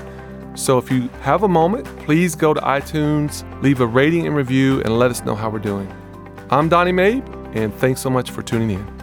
[0.60, 4.82] So if you have a moment, please go to iTunes, leave a rating and review,
[4.82, 5.90] and let us know how we're doing.
[6.50, 7.24] I'm Donnie Mabe,
[7.56, 8.99] and thanks so much for tuning in.